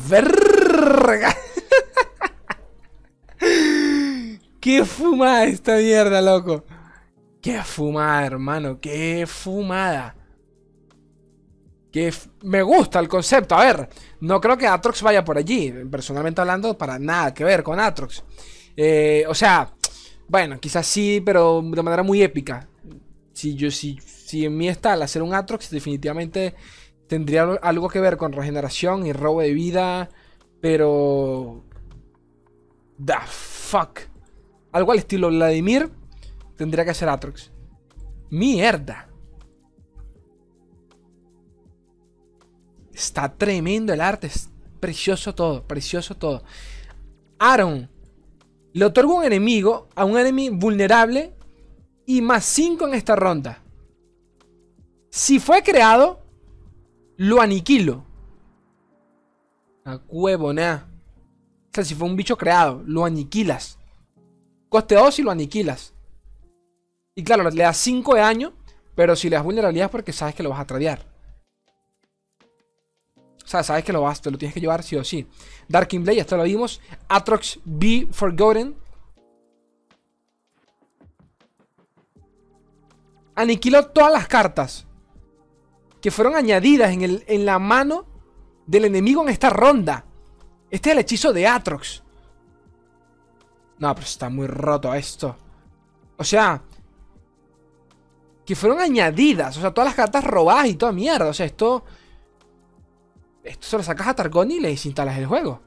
¡Verga! 0.08 1.36
¡Qué 4.60 4.84
fumada 4.84 5.46
esta 5.46 5.78
mierda, 5.78 6.22
loco! 6.22 6.66
¡Qué 7.42 7.62
fumada, 7.64 8.26
hermano! 8.26 8.80
¡Qué 8.80 9.26
fumada! 9.28 10.16
Que 11.92 12.14
me 12.42 12.62
gusta 12.62 13.00
el 13.00 13.08
concepto. 13.08 13.56
A 13.56 13.64
ver, 13.64 13.90
no 14.20 14.42
creo 14.42 14.58
que 14.58 14.68
Atrox 14.68 15.02
vaya 15.02 15.24
por 15.24 15.38
allí. 15.38 15.72
Personalmente 15.90 16.42
hablando, 16.42 16.78
para 16.78 17.00
nada 17.00 17.34
que 17.34 17.44
ver 17.44 17.64
con 17.64 17.80
Atrox. 17.80 18.24
Eh, 18.76 19.24
o 19.28 19.34
sea, 19.36 19.72
bueno, 20.28 20.60
quizás 20.60 20.86
sí, 20.88 21.22
pero 21.24 21.62
de 21.64 21.84
manera 21.84 22.04
muy 22.04 22.22
épica. 22.22 22.68
Si 23.32 23.56
yo, 23.56 23.70
si, 23.70 24.00
si 24.02 24.46
en 24.46 24.58
mí 24.58 24.68
está 24.68 24.96
el 24.96 25.04
hacer 25.04 25.22
un 25.22 25.34
Atrox, 25.34 25.70
definitivamente 25.70 26.56
tendría 27.08 27.44
algo- 27.44 27.90
que 27.90 28.00
ver 28.00 28.18
con 28.18 28.32
regeneración 28.34 29.06
y 29.06 29.14
robo 29.14 29.42
de 29.42 29.54
vida. 29.54 30.10
Pero. 30.62 31.64
The 33.04 33.16
fuck. 33.28 34.00
Algo 34.72 34.92
al 34.92 35.00
estilo 35.00 35.28
Vladimir. 35.30 35.90
Tendría 36.58 36.86
que 36.86 36.94
ser 36.94 37.10
Atrox. 37.10 37.52
Mierda. 38.30 39.10
Está 42.94 43.34
tremendo 43.34 43.94
el 43.94 44.02
arte. 44.02 44.28
Es 44.28 44.50
precioso 44.80 45.36
todo. 45.36 45.64
Precioso 45.68 46.16
todo. 46.16 46.44
Aaron. 47.40 47.90
Le 48.74 48.86
otorga 48.86 49.14
un 49.14 49.24
enemigo 49.24 49.90
a 49.96 50.06
un 50.06 50.18
enemigo 50.18 50.56
vulnerable. 50.58 51.34
Y 52.06 52.22
más 52.22 52.46
5 52.46 52.88
en 52.88 52.94
esta 52.94 53.16
ronda. 53.16 53.62
Si 55.10 55.40
fue 55.40 55.64
creado. 55.64 56.25
Lo 57.18 57.42
aniquilo. 57.42 58.04
A 59.86 60.00
huevo, 60.08 60.52
nada. 60.52 60.90
O 61.70 61.72
sea, 61.74 61.84
si 61.84 61.96
fue 61.96 62.08
un 62.08 62.16
bicho 62.16 62.38
creado, 62.38 62.84
lo 62.86 63.06
aniquilas. 63.06 63.78
Coste 64.70 64.96
2 64.96 65.20
y 65.20 65.24
lo 65.24 65.32
aniquilas. 65.32 65.94
Y 67.16 67.24
claro, 67.24 67.50
le 67.50 67.64
das 67.64 67.78
5 67.78 68.16
de 68.16 68.22
daño. 68.22 68.54
Pero 68.96 69.16
si 69.16 69.30
le 69.30 69.36
das 69.36 69.44
vulnerabilidad 69.44 69.86
es 69.86 69.92
porque 69.92 70.14
sabes 70.14 70.36
que 70.36 70.44
lo 70.44 70.50
vas 70.50 70.62
a 70.62 70.68
tradear. 70.68 71.06
O 73.44 73.48
sea, 73.48 73.62
sabes 73.62 73.84
que 73.84 73.94
lo 73.94 74.02
vas, 74.02 74.22
te 74.22 74.32
lo 74.32 74.38
tienes 74.38 74.54
que 74.54 74.62
llevar 74.62 74.82
sí 74.82 74.96
o 74.96 75.04
sí. 75.04 75.28
Darkin 75.68 76.04
Blade, 76.04 76.22
esto 76.22 76.38
lo 76.38 76.44
vimos. 76.44 76.82
Atrox 77.08 77.60
Be 77.64 78.08
Forgotten. 78.12 78.76
Aniquiló 83.36 83.86
todas 83.88 84.14
las 84.14 84.28
cartas 84.28 84.85
que 86.06 86.12
fueron 86.12 86.36
añadidas 86.36 86.92
en, 86.92 87.02
el, 87.02 87.24
en 87.26 87.48
la 87.48 87.58
mano 87.58 88.06
del 88.68 88.86
enemigo 88.86 89.24
en 89.24 89.30
esta 89.30 89.50
ronda. 89.50 90.06
Este 90.70 90.90
es 90.90 90.94
el 90.94 91.00
hechizo 91.00 91.34
de 91.34 91.48
Atrox. 91.48 92.04
No, 93.80 93.92
pero 93.96 94.06
está 94.06 94.30
muy 94.30 94.46
roto 94.46 94.94
esto. 94.94 95.36
O 96.16 96.24
sea, 96.24 96.62
que 98.46 98.56
fueron 98.56 98.82
añadidas. 98.82 99.58
O 99.58 99.62
sea, 99.62 99.74
todas 99.74 99.88
las 99.88 99.96
cartas 99.96 100.24
robadas 100.24 100.68
y 100.68 100.76
toda 100.76 100.92
mierda. 100.92 101.26
O 101.26 101.34
sea, 101.34 101.48
esto. 101.48 101.84
Esto 103.44 103.66
se 103.66 103.78
lo 103.78 103.82
sacas 103.82 104.10
a 104.10 104.14
Targoni 104.14 104.58
y 104.58 104.60
le 104.60 104.68
desinstalas 104.68 105.18
el 105.18 105.26
juego. 105.26 105.60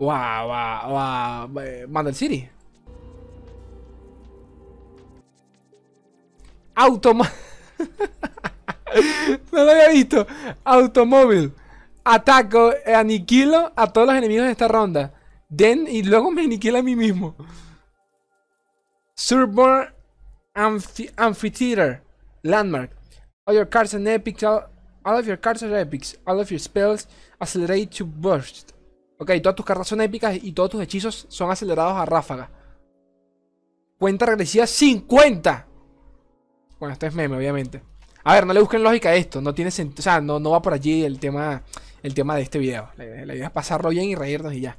Wow, 0.00 0.48
wow, 0.48 1.48
wow. 1.48 1.88
Mandel 1.88 2.16
City. 2.16 2.50
Automa. 6.74 7.30
no 9.52 9.64
lo 9.64 9.70
había 9.70 9.88
visto. 9.88 10.26
Automóvil. 10.64 11.52
Ataco, 12.04 12.72
eh, 12.72 12.94
aniquilo 12.94 13.72
a 13.76 13.92
todos 13.92 14.08
los 14.08 14.16
enemigos 14.16 14.46
de 14.46 14.52
esta 14.52 14.68
ronda. 14.68 15.14
Den 15.48 15.86
y 15.86 16.02
luego 16.02 16.30
me 16.30 16.42
aniquila 16.42 16.80
a 16.80 16.82
mí 16.82 16.96
mismo. 16.96 17.36
Surborn 19.14 19.94
Amphi 20.54 21.10
Amphitheater. 21.16 22.02
Landmark. 22.42 22.90
All 23.46 23.54
your 23.54 23.68
cards 23.68 23.94
are 23.94 24.14
epic. 24.14 24.42
All, 24.42 25.18
of 25.18 25.26
your 25.26 25.40
cards 25.40 25.62
are 25.62 25.74
epics. 25.78 26.16
All 26.26 26.40
of 26.40 26.50
your 26.50 26.60
spells 26.60 27.06
accelerate 27.40 27.86
to 27.98 28.04
burst. 28.04 28.72
Ok, 29.18 29.30
todas 29.42 29.54
tus 29.54 29.64
cartas 29.64 29.88
son 29.88 30.00
épicas 30.00 30.36
y 30.42 30.52
todos 30.52 30.70
tus 30.70 30.82
hechizos 30.82 31.26
son 31.28 31.50
acelerados 31.50 31.96
a 31.96 32.04
ráfaga. 32.04 32.50
Cuenta 33.98 34.26
regresiva 34.26 34.66
50. 34.66 35.66
Bueno, 36.80 36.92
esto 36.92 37.06
es 37.06 37.14
meme, 37.14 37.36
obviamente. 37.36 37.82
A 38.24 38.34
ver, 38.34 38.46
no 38.46 38.52
le 38.52 38.60
busquen 38.60 38.82
lógica 38.82 39.10
a 39.10 39.14
esto. 39.14 39.40
No 39.40 39.54
tiene 39.54 39.70
sentido. 39.70 40.00
O 40.00 40.02
sea, 40.02 40.20
no, 40.20 40.38
no 40.38 40.50
va 40.50 40.62
por 40.62 40.72
allí 40.72 41.04
el 41.04 41.18
tema, 41.18 41.62
el 42.02 42.14
tema 42.14 42.36
de 42.36 42.42
este 42.42 42.58
video. 42.58 42.88
La, 42.96 43.04
la 43.26 43.34
idea 43.34 43.46
es 43.46 43.52
pasarlo 43.52 43.90
bien 43.90 44.04
y 44.04 44.14
reírnos 44.14 44.54
y 44.54 44.60
ya. 44.60 44.78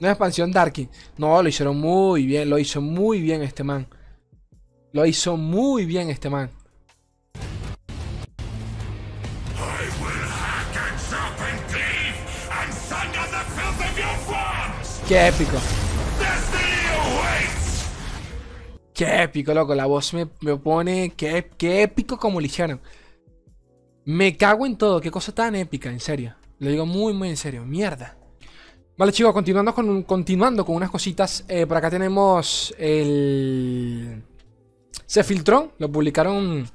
Una 0.00 0.10
expansión 0.10 0.50
Darky. 0.50 0.88
No, 1.16 1.42
lo 1.42 1.48
hicieron 1.48 1.78
muy 1.78 2.26
bien. 2.26 2.50
Lo 2.50 2.58
hizo 2.58 2.80
muy 2.80 3.20
bien 3.20 3.42
este 3.42 3.62
man. 3.64 3.86
Lo 4.92 5.06
hizo 5.06 5.36
muy 5.36 5.86
bien 5.86 6.10
este 6.10 6.28
man. 6.28 6.50
I 15.14 15.30
will 15.40 15.81
Qué 18.94 19.22
épico, 19.22 19.54
loco. 19.54 19.74
La 19.74 19.86
voz 19.86 20.12
me, 20.14 20.28
me 20.40 20.56
pone. 20.56 21.12
Qué, 21.16 21.50
qué 21.56 21.82
épico 21.82 22.18
como 22.18 22.40
lo 22.40 22.46
hicieron. 22.46 22.80
Me 24.04 24.36
cago 24.36 24.66
en 24.66 24.76
todo. 24.76 25.00
Qué 25.00 25.10
cosa 25.10 25.34
tan 25.34 25.54
épica, 25.54 25.90
en 25.90 26.00
serio. 26.00 26.34
Lo 26.58 26.70
digo 26.70 26.86
muy, 26.86 27.12
muy 27.12 27.28
en 27.28 27.36
serio. 27.36 27.64
Mierda. 27.64 28.16
Vale, 28.96 29.12
chicos, 29.12 29.32
continuando 29.32 29.74
con, 29.74 30.02
continuando 30.02 30.64
con 30.64 30.76
unas 30.76 30.90
cositas. 30.90 31.44
eh, 31.48 31.66
por 31.66 31.76
acá 31.76 31.90
tenemos 31.90 32.74
el. 32.78 34.22
Se 35.06 35.24
filtró. 35.24 35.72
Lo 35.78 35.90
publicaron. 35.90 36.68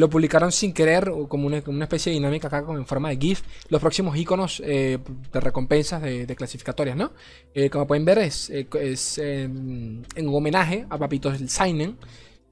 Lo 0.00 0.08
publicaron 0.08 0.50
sin 0.50 0.72
querer, 0.72 1.12
como 1.28 1.46
una, 1.46 1.60
como 1.60 1.76
una 1.76 1.84
especie 1.84 2.10
de 2.10 2.14
dinámica 2.14 2.48
acá 2.48 2.64
como 2.64 2.78
en 2.78 2.86
forma 2.86 3.10
de 3.10 3.18
GIF, 3.18 3.42
los 3.68 3.80
próximos 3.80 4.16
iconos 4.16 4.62
eh, 4.64 4.98
de 5.32 5.40
recompensas 5.40 6.00
de, 6.00 6.26
de 6.26 6.36
clasificatorias, 6.36 6.96
¿no? 6.96 7.12
Eh, 7.54 7.68
como 7.68 7.86
pueden 7.86 8.06
ver, 8.06 8.18
es, 8.18 8.48
eh, 8.48 8.66
es, 8.80 9.18
eh, 9.18 9.42
en 9.42 10.28
homenaje 10.28 10.86
a 10.88 10.96
Papito 10.96 11.28
el 11.30 11.50
Seinen, 11.50 11.98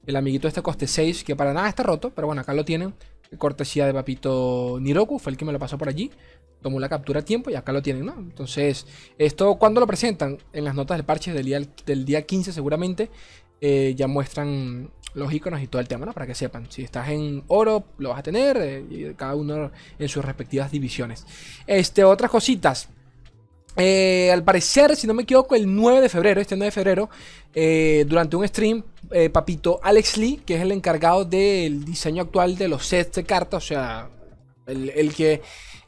el 0.05 0.15
amiguito 0.15 0.47
este 0.47 0.61
coste 0.61 0.85
6, 0.85 1.23
que 1.23 1.35
para 1.35 1.51
nada 1.51 1.67
está 1.67 1.81
roto, 1.81 2.11
pero 2.11 2.27
bueno, 2.27 2.41
acá 2.41 2.53
lo 2.53 2.63
tienen. 2.63 2.93
Cortesía 3.37 3.85
de 3.87 3.93
Papito 3.93 4.77
Niroku, 4.79 5.19
fue 5.19 5.31
el 5.31 5.37
que 5.37 5.45
me 5.45 5.51
lo 5.51 5.59
pasó 5.59 5.77
por 5.77 5.89
allí. 5.89 6.11
Tomó 6.61 6.79
la 6.79 6.89
captura 6.89 7.21
a 7.21 7.25
tiempo 7.25 7.49
y 7.49 7.55
acá 7.55 7.71
lo 7.71 7.81
tienen, 7.81 8.05
¿no? 8.05 8.15
Entonces, 8.17 8.85
esto 9.17 9.55
cuando 9.55 9.79
lo 9.79 9.87
presentan 9.87 10.37
en 10.53 10.65
las 10.65 10.75
notas 10.75 10.97
del 10.97 11.05
parche 11.05 11.33
del 11.33 11.45
día, 11.45 11.61
del 11.85 12.05
día 12.05 12.23
15 12.23 12.51
seguramente, 12.51 13.09
ya 13.61 14.07
muestran 14.07 14.89
los 15.13 15.33
iconos 15.33 15.61
y 15.61 15.67
todo 15.67 15.81
el 15.81 15.87
tema, 15.87 16.05
¿no? 16.05 16.13
Para 16.13 16.27
que 16.27 16.35
sepan. 16.35 16.67
Si 16.69 16.83
estás 16.83 17.09
en 17.09 17.43
oro, 17.47 17.85
lo 17.97 18.09
vas 18.09 18.19
a 18.19 18.23
tener, 18.23 18.57
eh, 18.61 19.13
cada 19.17 19.35
uno 19.35 19.71
en 19.97 20.09
sus 20.09 20.23
respectivas 20.23 20.71
divisiones. 20.71 21.25
Este, 21.65 22.03
otras 22.03 22.29
cositas. 22.29 22.89
Eh, 23.75 24.29
al 24.31 24.43
parecer, 24.43 24.95
si 24.95 25.07
no 25.07 25.13
me 25.13 25.23
equivoco, 25.23 25.55
el 25.55 25.73
9 25.73 26.01
de 26.01 26.09
febrero, 26.09 26.41
este 26.41 26.55
9 26.55 26.65
de 26.65 26.71
febrero, 26.71 27.09
eh, 27.53 28.05
durante 28.07 28.35
un 28.35 28.47
stream, 28.47 28.83
papito 29.31 29.79
Alex 29.81 30.17
Lee, 30.17 30.41
que 30.45 30.55
es 30.55 30.61
el 30.61 30.71
encargado 30.71 31.25
del 31.25 31.83
diseño 31.85 32.23
actual 32.23 32.57
de 32.57 32.67
los 32.67 32.85
sets 32.85 33.15
de 33.15 33.23
cartas, 33.23 33.63
o 33.63 33.67
sea, 33.67 34.09
el 34.67 35.13
que, 35.15 35.41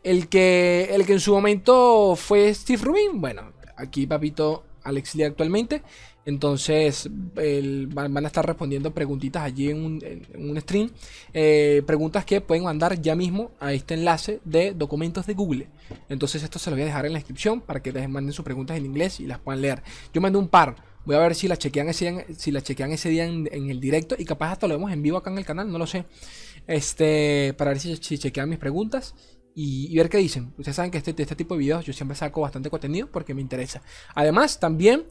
el, 0.03 0.27
que, 0.27 0.89
el 0.91 1.05
que 1.05 1.13
en 1.13 1.19
su 1.19 1.33
momento 1.33 2.15
fue 2.15 2.51
Steve 2.53 2.81
Rubin, 2.83 3.21
bueno, 3.21 3.51
aquí 3.77 4.07
papito 4.07 4.63
Alex 4.83 5.15
Lee 5.15 5.23
actualmente. 5.23 5.81
Entonces 6.25 7.09
el- 7.35 7.87
van, 7.87 8.15
a 8.23 8.27
estar 8.27 8.45
respondiendo 8.45 8.93
preguntitas 8.93 9.43
allí 9.43 9.69
en 9.69 9.83
un, 9.83 10.61
stream. 10.61 10.91
eh, 11.33 11.81
preguntas 11.85 12.25
que 12.25 12.41
pueden 12.41 12.63
mandar 12.63 13.01
ya 13.01 13.15
mismo 13.15 13.51
a 13.59 13.73
este 13.73 13.95
enlace 13.95 14.39
de 14.45 14.73
documentos 14.73 15.25
de 15.25 15.33
Google. 15.33 15.67
Entonces 16.09 16.43
esto 16.43 16.59
se 16.59 16.69
lo 16.69 16.75
voy 16.75 16.83
a 16.83 16.85
dejar 16.85 17.05
en 17.05 17.13
la 17.13 17.19
descripción 17.19 17.61
para 17.61 17.81
que 17.81 17.91
les 17.91 18.07
manden 18.07 18.33
sus 18.33 18.45
preguntas 18.45 18.77
en 18.77 18.85
inglés 18.85 19.19
y 19.19 19.25
las 19.25 19.39
puedan 19.39 19.61
leer. 19.61 19.81
Yo 20.13 20.21
mandé 20.21 20.37
un 20.37 20.47
par. 20.47 20.75
Voy 21.03 21.15
a 21.15 21.19
ver 21.19 21.33
si 21.33 21.47
las 21.47 21.57
chequean 21.57 21.89
ese 21.89 22.11
día, 22.11 22.25
si 22.37 22.51
las 22.51 22.63
chequean 22.63 22.91
ese 22.91 23.09
día 23.09 23.25
en, 23.25 23.47
el 23.51 23.79
directo 23.79 24.15
y 24.17 24.23
capaz 24.25 24.51
hasta 24.51 24.67
lo 24.67 24.75
vemos 24.75 24.91
en 24.91 25.01
vivo 25.01 25.17
acá 25.17 25.31
en 25.31 25.39
el 25.39 25.45
canal, 25.45 25.71
no 25.71 25.79
lo 25.79 25.87
sé. 25.87 26.05
Este, 26.67 27.55
para 27.57 27.71
ver 27.71 27.79
si, 27.79 27.97
chequean 27.97 28.47
mis 28.49 28.59
preguntas 28.59 29.15
y, 29.55 29.91
y 29.91 29.97
ver 29.97 30.09
qué 30.09 30.17
dicen. 30.17 30.53
Ustedes 30.59 30.75
saben 30.75 30.91
que 30.91 30.99
este, 30.99 31.15
este 31.17 31.35
tipo 31.35 31.55
de 31.55 31.59
videos 31.59 31.85
yo 31.85 31.93
siempre 31.93 32.15
saco 32.15 32.41
bastante 32.41 32.69
contenido 32.69 33.09
porque 33.11 33.33
me 33.33 33.41
interesa. 33.41 33.81
Además, 34.13 34.59
también, 34.59 35.05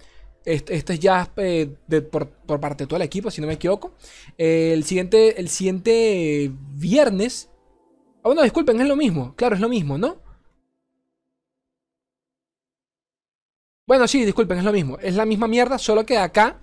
este, 0.44 0.74
es 0.74 1.00
ya 1.00 1.30
eh, 1.36 1.74
por, 2.10 2.28
por 2.28 2.60
parte 2.60 2.84
de 2.84 2.88
todo 2.88 2.96
el 2.96 3.02
equipo, 3.02 3.30
si 3.30 3.40
no 3.40 3.46
me 3.46 3.54
equivoco. 3.54 3.94
Eh, 4.38 4.72
el, 4.72 4.84
siguiente, 4.84 5.40
el 5.40 5.48
siguiente 5.48 6.50
viernes. 6.74 7.50
Ah, 8.18 8.28
bueno, 8.28 8.42
disculpen, 8.42 8.80
es 8.80 8.88
lo 8.88 8.96
mismo. 8.96 9.34
Claro, 9.36 9.54
es 9.54 9.60
lo 9.60 9.68
mismo, 9.68 9.98
¿no? 9.98 10.18
Bueno, 13.86 14.06
sí, 14.06 14.24
disculpen, 14.24 14.58
es 14.58 14.64
lo 14.64 14.72
mismo. 14.72 14.98
Es 15.00 15.16
la 15.16 15.26
misma 15.26 15.48
mierda, 15.48 15.78
solo 15.78 16.06
que 16.06 16.16
acá 16.16 16.58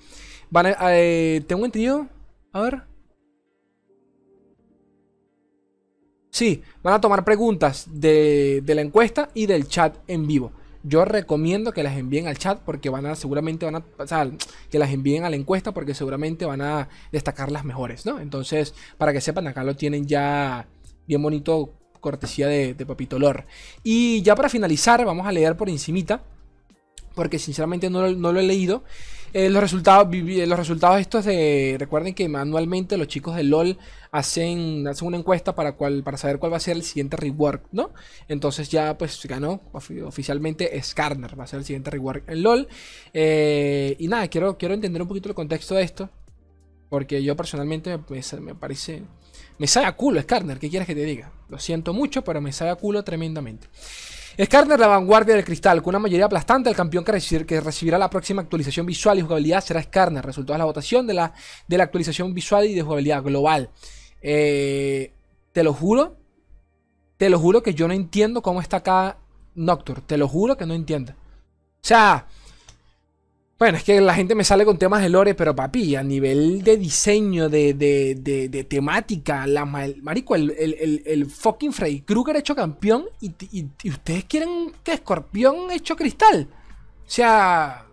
van 0.49 0.67
a, 0.67 0.97
eh, 0.97 1.43
tengo 1.47 1.65
entendido. 1.65 2.07
A 2.53 2.61
ver. 2.61 2.83
Sí, 6.31 6.61
van 6.83 6.93
a 6.93 7.01
tomar 7.01 7.25
preguntas 7.25 7.87
de, 7.91 8.61
de 8.63 8.75
la 8.75 8.81
encuesta 8.81 9.29
y 9.33 9.45
del 9.45 9.67
chat 9.67 9.97
en 10.07 10.27
vivo. 10.27 10.51
Yo 10.87 11.03
recomiendo 11.03 11.73
que 11.73 11.83
las 11.83 11.97
envíen 11.97 12.27
al 12.27 12.37
chat 12.37 12.59
porque 12.59 12.89
van 12.89 13.05
a, 13.05 13.15
seguramente 13.15 13.65
van 13.65 13.75
a, 13.75 13.83
o 13.97 14.07
sea, 14.07 14.29
que 14.71 14.79
las 14.79 14.91
envíen 14.91 15.25
a 15.25 15.29
la 15.29 15.35
encuesta 15.35 15.73
porque 15.73 15.93
seguramente 15.93 16.45
van 16.45 16.61
a 16.61 16.87
destacar 17.11 17.51
las 17.51 17.65
mejores, 17.65 18.05
¿no? 18.05 18.19
Entonces, 18.19 18.73
para 18.97 19.11
que 19.11 19.19
sepan, 19.19 19.47
acá 19.47 19.63
lo 19.63 19.75
tienen 19.75 20.07
ya 20.07 20.65
bien 21.05 21.21
bonito, 21.21 21.73
cortesía 21.99 22.47
de, 22.47 22.73
Papito 22.85 23.19
Lor. 23.19 23.45
Y 23.83 24.21
ya 24.21 24.35
para 24.35 24.47
finalizar, 24.47 25.03
vamos 25.03 25.27
a 25.27 25.31
leer 25.31 25.57
por 25.57 25.69
encimita, 25.69 26.23
porque 27.15 27.37
sinceramente 27.37 27.89
no, 27.89 28.09
no 28.11 28.31
lo 28.31 28.39
he 28.39 28.43
leído. 28.43 28.83
Eh, 29.33 29.49
los 29.49 29.61
resultados, 29.61 30.07
los 30.15 30.57
resultados 30.57 31.01
estos 31.01 31.25
de. 31.25 31.75
Recuerden 31.77 32.13
que 32.13 32.29
manualmente 32.29 32.97
los 32.97 33.07
chicos 33.07 33.35
de 33.35 33.43
LOL 33.43 33.77
hacen, 34.17 34.87
hacen 34.87 35.07
una 35.07 35.17
encuesta 35.17 35.55
para, 35.55 35.73
cuál, 35.73 36.03
para 36.03 36.17
saber 36.17 36.39
cuál 36.39 36.53
va 36.53 36.57
a 36.57 36.59
ser 36.61 36.75
el 36.75 36.83
siguiente 36.83 37.17
rework, 37.17 37.65
¿no? 37.71 37.91
Entonces 38.27 38.69
ya 38.69 38.97
pues 38.97 39.25
ganó 39.25 39.61
ofi- 39.73 40.03
oficialmente 40.05 40.81
Skarner, 40.81 41.39
va 41.39 41.43
a 41.43 41.47
ser 41.47 41.59
el 41.59 41.65
siguiente 41.65 41.89
rework 41.91 42.29
en 42.29 42.43
LOL. 42.43 42.67
Eh, 43.13 43.95
y 43.99 44.07
nada, 44.07 44.27
quiero, 44.27 44.57
quiero 44.57 44.73
entender 44.73 45.01
un 45.01 45.07
poquito 45.07 45.29
el 45.29 45.35
contexto 45.35 45.75
de 45.75 45.83
esto. 45.83 46.09
Porque 46.89 47.21
yo 47.21 47.35
personalmente 47.35 47.97
me, 48.39 48.55
parece. 48.55 49.03
Me 49.57 49.67
sabe 49.67 49.87
a 49.87 49.91
culo 49.91 50.21
Skarner, 50.21 50.57
¿qué 50.57 50.69
quieres 50.69 50.87
que 50.87 50.95
te 50.95 51.03
diga? 51.03 51.31
Lo 51.49 51.59
siento 51.59 51.93
mucho, 51.93 52.23
pero 52.23 52.39
me 52.39 52.53
sabe 52.53 52.71
a 52.71 52.75
culo 52.75 53.03
tremendamente. 53.03 53.67
Skarner, 54.41 54.79
la 54.79 54.87
vanguardia 54.87 55.35
del 55.35 55.43
cristal, 55.43 55.81
con 55.81 55.89
una 55.95 55.99
mayoría 55.99 56.27
aplastante, 56.27 56.69
el 56.69 56.75
campeón 56.77 57.03
que, 57.03 57.11
recibir- 57.11 57.45
que 57.45 57.59
recibirá 57.59 57.97
la 57.97 58.09
próxima 58.09 58.41
actualización 58.41 58.85
visual 58.85 59.19
y 59.19 59.21
jugabilidad 59.21 59.61
será 59.61 59.83
Skarner. 59.83 60.25
Resultado 60.25 60.53
de 60.53 60.59
la 60.59 60.65
votación 60.65 61.05
de 61.07 61.13
la, 61.15 61.33
de 61.67 61.77
la 61.77 61.83
actualización 61.83 62.33
visual 62.33 62.65
y 62.67 62.73
de 62.73 62.83
jugabilidad 62.83 63.21
global. 63.21 63.69
Eh, 64.21 65.11
te 65.53 65.63
lo 65.63 65.73
juro, 65.73 66.15
te 67.17 67.29
lo 67.29 67.39
juro 67.39 67.63
que 67.63 67.73
yo 67.73 67.87
no 67.87 67.93
entiendo 67.93 68.41
cómo 68.41 68.61
está 68.61 68.77
acá 68.77 69.17
Nocturne. 69.55 70.03
Te 70.05 70.17
lo 70.17 70.27
juro 70.27 70.57
que 70.57 70.65
no 70.65 70.73
entiendo. 70.73 71.13
O 71.13 71.87
sea, 71.87 72.27
bueno, 73.57 73.77
es 73.79 73.83
que 73.83 73.99
la 74.01 74.13
gente 74.13 74.35
me 74.35 74.43
sale 74.43 74.65
con 74.65 74.77
temas 74.77 75.01
de 75.01 75.09
lore, 75.09 75.33
pero 75.33 75.55
papi, 75.55 75.95
a 75.95 76.03
nivel 76.03 76.61
de 76.63 76.77
diseño, 76.77 77.49
de, 77.49 77.73
de, 77.73 78.13
de, 78.49 78.63
temática, 78.65 79.47
la 79.47 79.65
ma- 79.65 79.87
marico, 80.03 80.35
el, 80.35 80.51
el, 80.51 81.01
el, 81.07 81.25
fucking 81.25 81.73
Freddy 81.73 82.01
Krueger 82.01 82.35
hecho 82.35 82.55
campeón 82.55 83.05
y- 83.19 83.31
y 83.81 83.89
ustedes 83.89 84.25
quieren 84.25 84.71
que 84.83 84.93
Escorpión 84.93 85.71
hecho 85.71 85.95
cristal. 85.95 86.47
O 87.07 87.09
sea, 87.09 87.86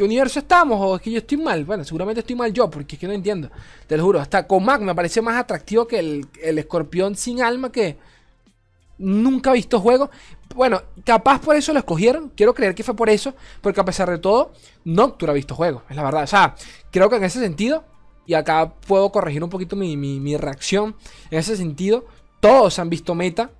¿qué 0.00 0.04
universo 0.04 0.38
estamos? 0.38 0.80
¿O 0.80 0.96
es 0.96 1.02
que 1.02 1.10
yo 1.10 1.18
estoy 1.18 1.36
mal? 1.36 1.62
Bueno, 1.66 1.84
seguramente 1.84 2.20
estoy 2.20 2.34
mal 2.34 2.50
yo, 2.54 2.70
porque 2.70 2.96
es 2.96 3.00
que 3.00 3.06
no 3.06 3.12
entiendo. 3.12 3.50
Te 3.86 3.98
lo 3.98 4.04
juro, 4.04 4.18
hasta 4.18 4.46
con 4.46 4.64
Mac 4.64 4.80
me 4.80 4.94
parece 4.94 5.20
más 5.20 5.36
atractivo 5.36 5.86
que 5.86 5.98
el, 5.98 6.26
el 6.42 6.58
escorpión 6.58 7.14
sin 7.16 7.42
alma 7.42 7.70
que 7.70 7.98
nunca 8.96 9.50
he 9.50 9.54
visto 9.54 9.78
juego. 9.78 10.08
Bueno, 10.54 10.80
capaz 11.04 11.42
por 11.42 11.54
eso 11.54 11.74
lo 11.74 11.80
escogieron. 11.80 12.30
Quiero 12.34 12.54
creer 12.54 12.74
que 12.74 12.82
fue 12.82 12.96
por 12.96 13.10
eso, 13.10 13.34
porque 13.60 13.78
a 13.78 13.84
pesar 13.84 14.08
de 14.08 14.16
todo, 14.16 14.52
Nocturne 14.84 15.32
ha 15.32 15.34
visto 15.34 15.54
juego, 15.54 15.82
es 15.90 15.96
la 15.96 16.02
verdad. 16.02 16.22
O 16.22 16.26
sea, 16.26 16.54
creo 16.90 17.10
que 17.10 17.16
en 17.16 17.24
ese 17.24 17.38
sentido, 17.38 17.84
y 18.24 18.32
acá 18.32 18.72
puedo 18.86 19.12
corregir 19.12 19.44
un 19.44 19.50
poquito 19.50 19.76
mi, 19.76 19.98
mi- 19.98 20.18
mi 20.18 20.38
reacción, 20.38 20.96
en 21.30 21.38
ese 21.40 21.58
sentido, 21.58 22.06
todos 22.40 22.78
han 22.78 22.88
visto 22.88 23.14
meta, 23.14 23.50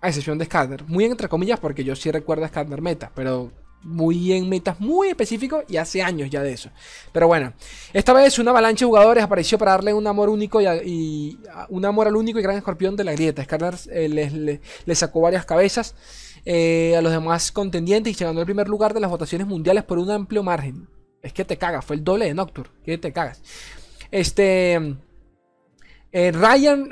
a 0.00 0.08
excepción 0.08 0.38
de 0.38 0.44
Scanner. 0.46 0.82
Muy 0.88 1.04
entre 1.04 1.28
comillas, 1.28 1.60
porque 1.60 1.84
yo 1.84 1.94
sí 1.94 2.10
recuerdo 2.10 2.44
a 2.44 2.48
Scanner 2.48 2.82
meta, 2.82 3.12
pero 3.14 3.52
muy 3.82 4.32
en 4.32 4.48
metas 4.48 4.80
muy 4.80 5.08
específicos 5.08 5.64
y 5.68 5.76
hace 5.76 6.02
años 6.02 6.28
ya 6.30 6.42
de 6.42 6.52
eso. 6.52 6.70
Pero 7.12 7.26
bueno, 7.28 7.52
esta 7.92 8.12
vez 8.12 8.38
una 8.38 8.50
avalancha 8.50 8.84
de 8.84 8.88
jugadores 8.88 9.22
apareció 9.24 9.56
para 9.58 9.72
darle 9.72 9.94
un 9.94 10.06
amor 10.06 10.28
único 10.28 10.60
y, 10.60 11.38
un 11.68 11.84
amor 11.84 12.06
al 12.08 12.16
único 12.16 12.38
y 12.38 12.42
gran 12.42 12.56
escorpión 12.56 12.96
de 12.96 13.04
la 13.04 13.12
grieta. 13.12 13.42
Scanner 13.44 13.74
eh, 13.90 14.60
les 14.84 14.98
sacó 14.98 15.20
varias 15.20 15.46
cabezas 15.46 15.94
eh, 16.44 16.96
a 16.96 17.02
los 17.02 17.12
demás 17.12 17.52
contendientes 17.52 18.12
y 18.12 18.14
se 18.14 18.24
ganó 18.24 18.40
el 18.40 18.46
primer 18.46 18.68
lugar 18.68 18.94
de 18.94 19.00
las 19.00 19.10
votaciones 19.10 19.46
mundiales 19.46 19.84
por 19.84 19.98
un 19.98 20.10
amplio 20.10 20.42
margen. 20.42 20.88
Es 21.22 21.32
que 21.32 21.44
te 21.44 21.56
cagas, 21.56 21.84
fue 21.84 21.96
el 21.96 22.04
doble 22.04 22.26
de 22.26 22.34
Nocturne, 22.34 22.70
que 22.84 22.98
te 22.98 23.12
cagas. 23.12 23.42
Este. 24.10 24.96
eh, 26.12 26.32
Ryan 26.32 26.88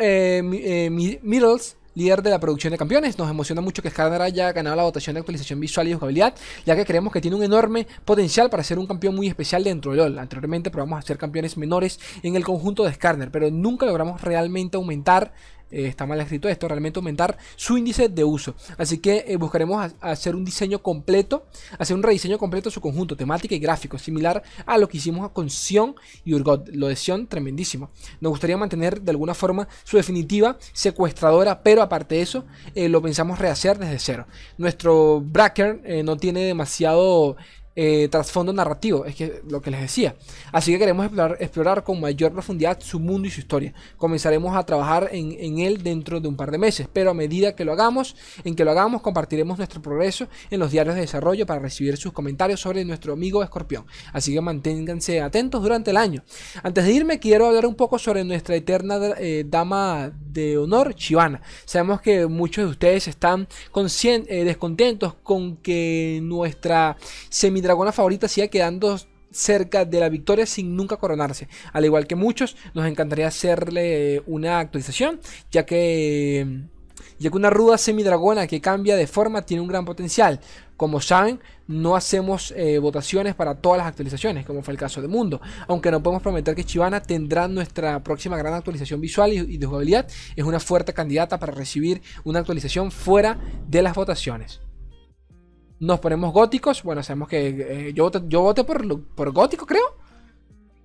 Mi- 0.49 0.91
Mi- 0.91 1.19
Middles, 1.23 1.77
líder 1.97 2.23
de 2.23 2.31
la 2.31 2.39
producción 2.39 2.71
de 2.71 2.79
campeones, 2.79 3.19
nos 3.19 3.29
emociona 3.29 3.61
mucho 3.61 3.83
que 3.83 3.91
Skarner 3.91 4.23
haya 4.23 4.53
ganado 4.53 4.77
la 4.77 4.85
votación 4.85 5.15
de 5.15 5.21
actualización 5.21 5.59
visual 5.59 5.89
y 5.89 5.95
jugabilidad, 5.95 6.35
ya 6.65 6.77
que 6.77 6.85
creemos 6.85 7.13
que 7.13 7.21
tiene 7.21 7.37
un 7.37 7.43
enorme 7.43 7.87
potencial 8.05 8.49
para 8.51 8.63
ser 8.63 8.79
un 8.79 8.87
campeón 8.87 9.17
muy 9.17 9.27
especial 9.27 9.65
dentro 9.65 9.91
de 9.91 9.97
LoL. 9.97 10.19
Anteriormente 10.19 10.71
probamos 10.71 11.01
a 11.01 11.03
ser 11.03 11.19
campeones 11.19 11.57
menores 11.57 11.99
en 12.23 12.37
el 12.37 12.45
conjunto 12.45 12.85
de 12.85 12.93
Skarner, 12.93 13.31
pero 13.31 13.51
nunca 13.51 13.87
logramos 13.87 14.21
realmente 14.21 14.77
aumentar. 14.77 15.33
Eh, 15.71 15.87
está 15.87 16.07
mal 16.07 16.21
escrito 16.21 16.49
esto, 16.49 16.69
realmente 16.69 16.99
aumentar 16.99 17.37
su 17.57 17.77
índice 17.77 18.09
de 18.09 18.23
uso. 18.23 18.55
Así 18.79 18.99
que 18.99 19.25
eh, 19.27 19.37
buscaremos 19.37 19.93
hacer 20.01 20.37
un 20.37 20.45
diseño 20.45 20.81
completo, 20.83 21.47
hacer 21.79 21.97
un 21.97 22.03
rediseño 22.03 22.39
completo 22.39 22.69
de 22.69 22.75
su 22.75 22.81
conjunto, 22.81 23.17
temática 23.17 23.55
y 23.55 23.59
gráfico, 23.59 23.99
similar 23.99 24.43
a 24.65 24.79
lo 24.79 24.89
que 24.89 24.99
hicimos 24.99 25.31
con 25.31 25.51
Sion 25.51 25.97
y 26.25 26.35
Urgot. 26.35 26.69
Lo 26.69 26.89
de 26.89 26.97
Sion, 26.97 27.27
tremendísimo. 27.27 27.91
Nos 28.21 28.31
gustaría 28.31 28.57
mantener 28.57 29.01
de 29.01 29.11
alguna 29.11 29.35
forma 29.35 29.67
su 29.85 29.97
definitiva 29.97 30.57
secuestradora, 30.73 31.63
pero 31.63 31.83
aparte 31.83 32.17
de 32.17 32.23
eso, 32.23 32.45
eh, 32.75 32.89
lo 32.89 33.03
pensamos 33.03 33.39
rehacer 33.39 33.79
desde 33.79 33.99
cero. 33.99 34.27
Nuestro 34.59 35.21
Bracker 35.21 36.05
no 36.05 36.17
tiene 36.17 36.41
demasiado 36.45 37.37
eh, 37.77 38.09
trasfondo 38.11 38.53
narrativo, 38.53 39.05
es 39.05 39.15
que 39.15 39.43
lo 39.49 39.61
que 39.61 39.71
les 39.71 39.81
decía. 39.83 40.17
Así 40.51 40.73
que 40.73 40.79
queremos 40.79 41.05
explorar, 41.05 41.37
explorar 41.41 41.85
con 41.85 42.01
mayor 42.01 42.33
profundidad 42.33 42.81
su 42.81 42.99
mundo 42.99 43.29
y 43.29 43.31
su 43.31 43.41
historia. 43.41 43.75
Comenzaremos 43.99 44.57
a 44.57 44.65
trabajar 44.65 45.11
en, 45.13 45.33
en 45.39 45.59
él 45.59 45.83
dentro 45.83 46.19
de 46.21 46.27
un 46.27 46.37
par 46.37 46.51
de 46.51 46.59
meses, 46.59 46.89
pero 46.93 47.11
a 47.11 47.15
medida 47.15 47.55
que 47.55 47.65
lo 47.65 47.73
hagamos, 47.73 48.17
en 48.45 48.55
que 48.55 48.65
lo 48.65 48.71
hagamos, 48.71 49.03
compartiremos 49.03 49.59
nuestro 49.59 49.83
progreso 49.83 50.27
en 50.51 50.59
los 50.59 50.71
diarios 50.71 50.95
de 50.95 51.03
desarrollo 51.03 51.47
para 51.47 51.61
recibir 51.61 51.97
sus 51.97 52.13
comentarios 52.13 52.61
sobre 52.61 52.85
nuestro 52.85 53.13
amigo 53.13 53.43
Escorpión. 53.43 53.87
Así 54.13 54.33
que 54.33 54.41
manténganse 54.41 55.21
atentos 55.21 55.63
durante 55.63 55.91
el 55.91 55.97
año. 55.99 56.25
Antes 56.63 56.85
de 56.85 56.93
irme, 56.93 57.19
quiero 57.19 57.47
hablar 57.47 57.67
un 57.67 57.75
poco 57.75 57.99
sobre 57.99 58.25
nuestra 58.25 58.57
eterna 58.57 58.99
eh, 59.19 59.45
dama 59.47 60.13
de 60.37 60.59
honor, 60.59 60.95
Chivana. 60.95 61.43
Sabemos 61.65 62.01
que 62.01 62.27
muchos 62.27 62.65
de 62.65 62.71
ustedes 62.71 63.09
están 63.09 63.49
eh, 64.05 64.45
descontentos 64.45 65.15
con 65.23 65.57
que 65.57 66.21
nuestra 66.23 66.97
semidragona 67.67 67.93
favorita 67.93 68.29
siga 68.29 68.47
quedando 68.47 68.97
cerca 69.33 69.85
de 69.85 69.99
la 69.99 70.09
victoria 70.09 70.47
sin 70.47 70.77
nunca 70.77 70.97
coronarse. 70.97 71.49
Al 71.73 71.85
igual 71.85 72.07
que 72.07 72.15
muchos, 72.15 72.57
nos 72.75 72.87
encantaría 72.87 73.27
hacerle 73.27 74.23
una 74.27 74.61
actualización, 74.61 75.21
ya 75.51 75.67
que 75.67 76.63
ya 77.19 77.31
que 77.31 77.37
una 77.37 77.51
ruda 77.51 77.79
semidragona 77.79 78.47
que 78.47 78.61
cambia 78.61 78.95
de 78.95 79.07
forma 79.07 79.43
tiene 79.43 79.63
un 79.63 79.69
gran 79.69 79.85
potencial. 79.85 80.39
Como 80.77 81.01
saben, 81.01 81.41
no 81.67 81.97
hacemos 81.97 82.53
eh, 82.55 82.79
votaciones 82.79 83.35
para 83.35 83.55
todas 83.55 83.79
las 83.79 83.87
actualizaciones, 83.87 84.45
como 84.47 84.63
fue 84.63 84.73
el 84.73 84.79
caso 84.79 85.01
de 85.01 85.09
Mundo. 85.09 85.41
Aunque 85.67 85.91
no 85.91 86.03
podemos 86.03 86.23
prometer 86.23 86.55
que 86.55 86.65
Chivana 86.65 87.01
tendrá 87.01 87.49
nuestra 87.49 88.03
próxima 88.03 88.37
gran 88.37 88.55
actualización 88.55 89.01
visual 89.01 89.33
y, 89.33 89.39
y 89.39 89.57
de 89.57 89.67
jugabilidad, 89.67 90.07
es 90.37 90.45
una 90.45 90.61
fuerte 90.61 90.93
candidata 90.93 91.39
para 91.39 91.53
recibir 91.53 92.03
una 92.25 92.41
actualización 92.41 92.91
fuera 92.93 93.39
de 93.67 93.83
las 93.83 93.95
votaciones. 93.95 94.61
Nos 95.79 96.01
ponemos 96.01 96.33
góticos. 96.33 96.83
Bueno, 96.83 97.03
sabemos 97.03 97.29
que 97.29 97.49
eh, 97.49 97.93
yo, 97.93 98.05
voté, 98.05 98.23
yo 98.27 98.43
voté 98.43 98.65
por, 98.65 99.05
por 99.15 99.31
gótico, 99.33 99.67
creo. 99.67 99.97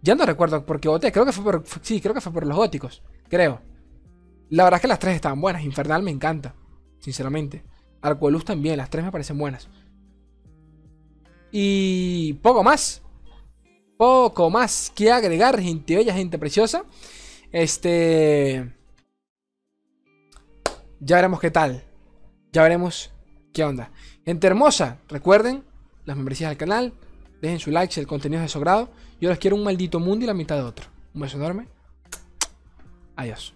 Ya 0.01 0.15
no 0.15 0.25
recuerdo 0.25 0.65
por 0.65 0.79
qué 0.79 0.89
voté. 0.89 1.11
Creo 1.11 1.25
que 1.25 1.31
fue 1.31 1.43
por. 1.43 1.63
Sí, 1.81 2.01
creo 2.01 2.13
que 2.13 2.21
fue 2.21 2.33
por 2.33 2.45
los 2.45 2.57
góticos. 2.57 3.03
Creo. 3.29 3.61
La 4.49 4.63
verdad 4.63 4.77
es 4.77 4.81
que 4.81 4.87
las 4.87 4.99
tres 4.99 5.15
estaban 5.15 5.39
buenas. 5.39 5.63
Infernal 5.63 6.03
me 6.03 6.11
encanta. 6.11 6.55
Sinceramente. 6.99 7.63
Luz 8.29 8.45
también. 8.45 8.77
Las 8.77 8.89
tres 8.89 9.05
me 9.05 9.11
parecen 9.11 9.37
buenas. 9.37 9.69
Y 11.51 12.33
poco 12.41 12.63
más. 12.63 13.01
Poco 13.97 14.49
más 14.49 14.91
que 14.95 15.11
agregar, 15.11 15.59
gente 15.61 15.95
bella, 15.95 16.13
gente 16.13 16.39
preciosa. 16.39 16.83
Este. 17.51 18.73
Ya 20.99 21.17
veremos 21.17 21.39
qué 21.39 21.51
tal. 21.51 21.83
Ya 22.51 22.63
veremos 22.63 23.13
qué 23.53 23.63
onda. 23.63 23.90
Gente 24.25 24.47
hermosa, 24.47 24.97
recuerden 25.09 25.63
las 26.05 26.15
membresías 26.15 26.51
del 26.51 26.57
canal. 26.57 26.93
Dejen 27.41 27.59
su 27.59 27.71
like 27.71 27.93
si 27.93 27.99
el 27.99 28.07
contenido 28.07 28.41
es 28.41 28.45
de 28.45 28.53
su 28.53 28.59
grado. 28.59 28.89
Yo 29.19 29.29
les 29.29 29.39
quiero 29.39 29.55
un 29.55 29.63
maldito 29.63 29.99
mundo 29.99 30.23
y 30.23 30.27
la 30.27 30.33
mitad 30.33 30.55
de 30.55 30.63
otro. 30.63 30.85
Un 31.13 31.21
beso 31.21 31.37
enorme. 31.37 31.67
Adiós. 33.15 33.53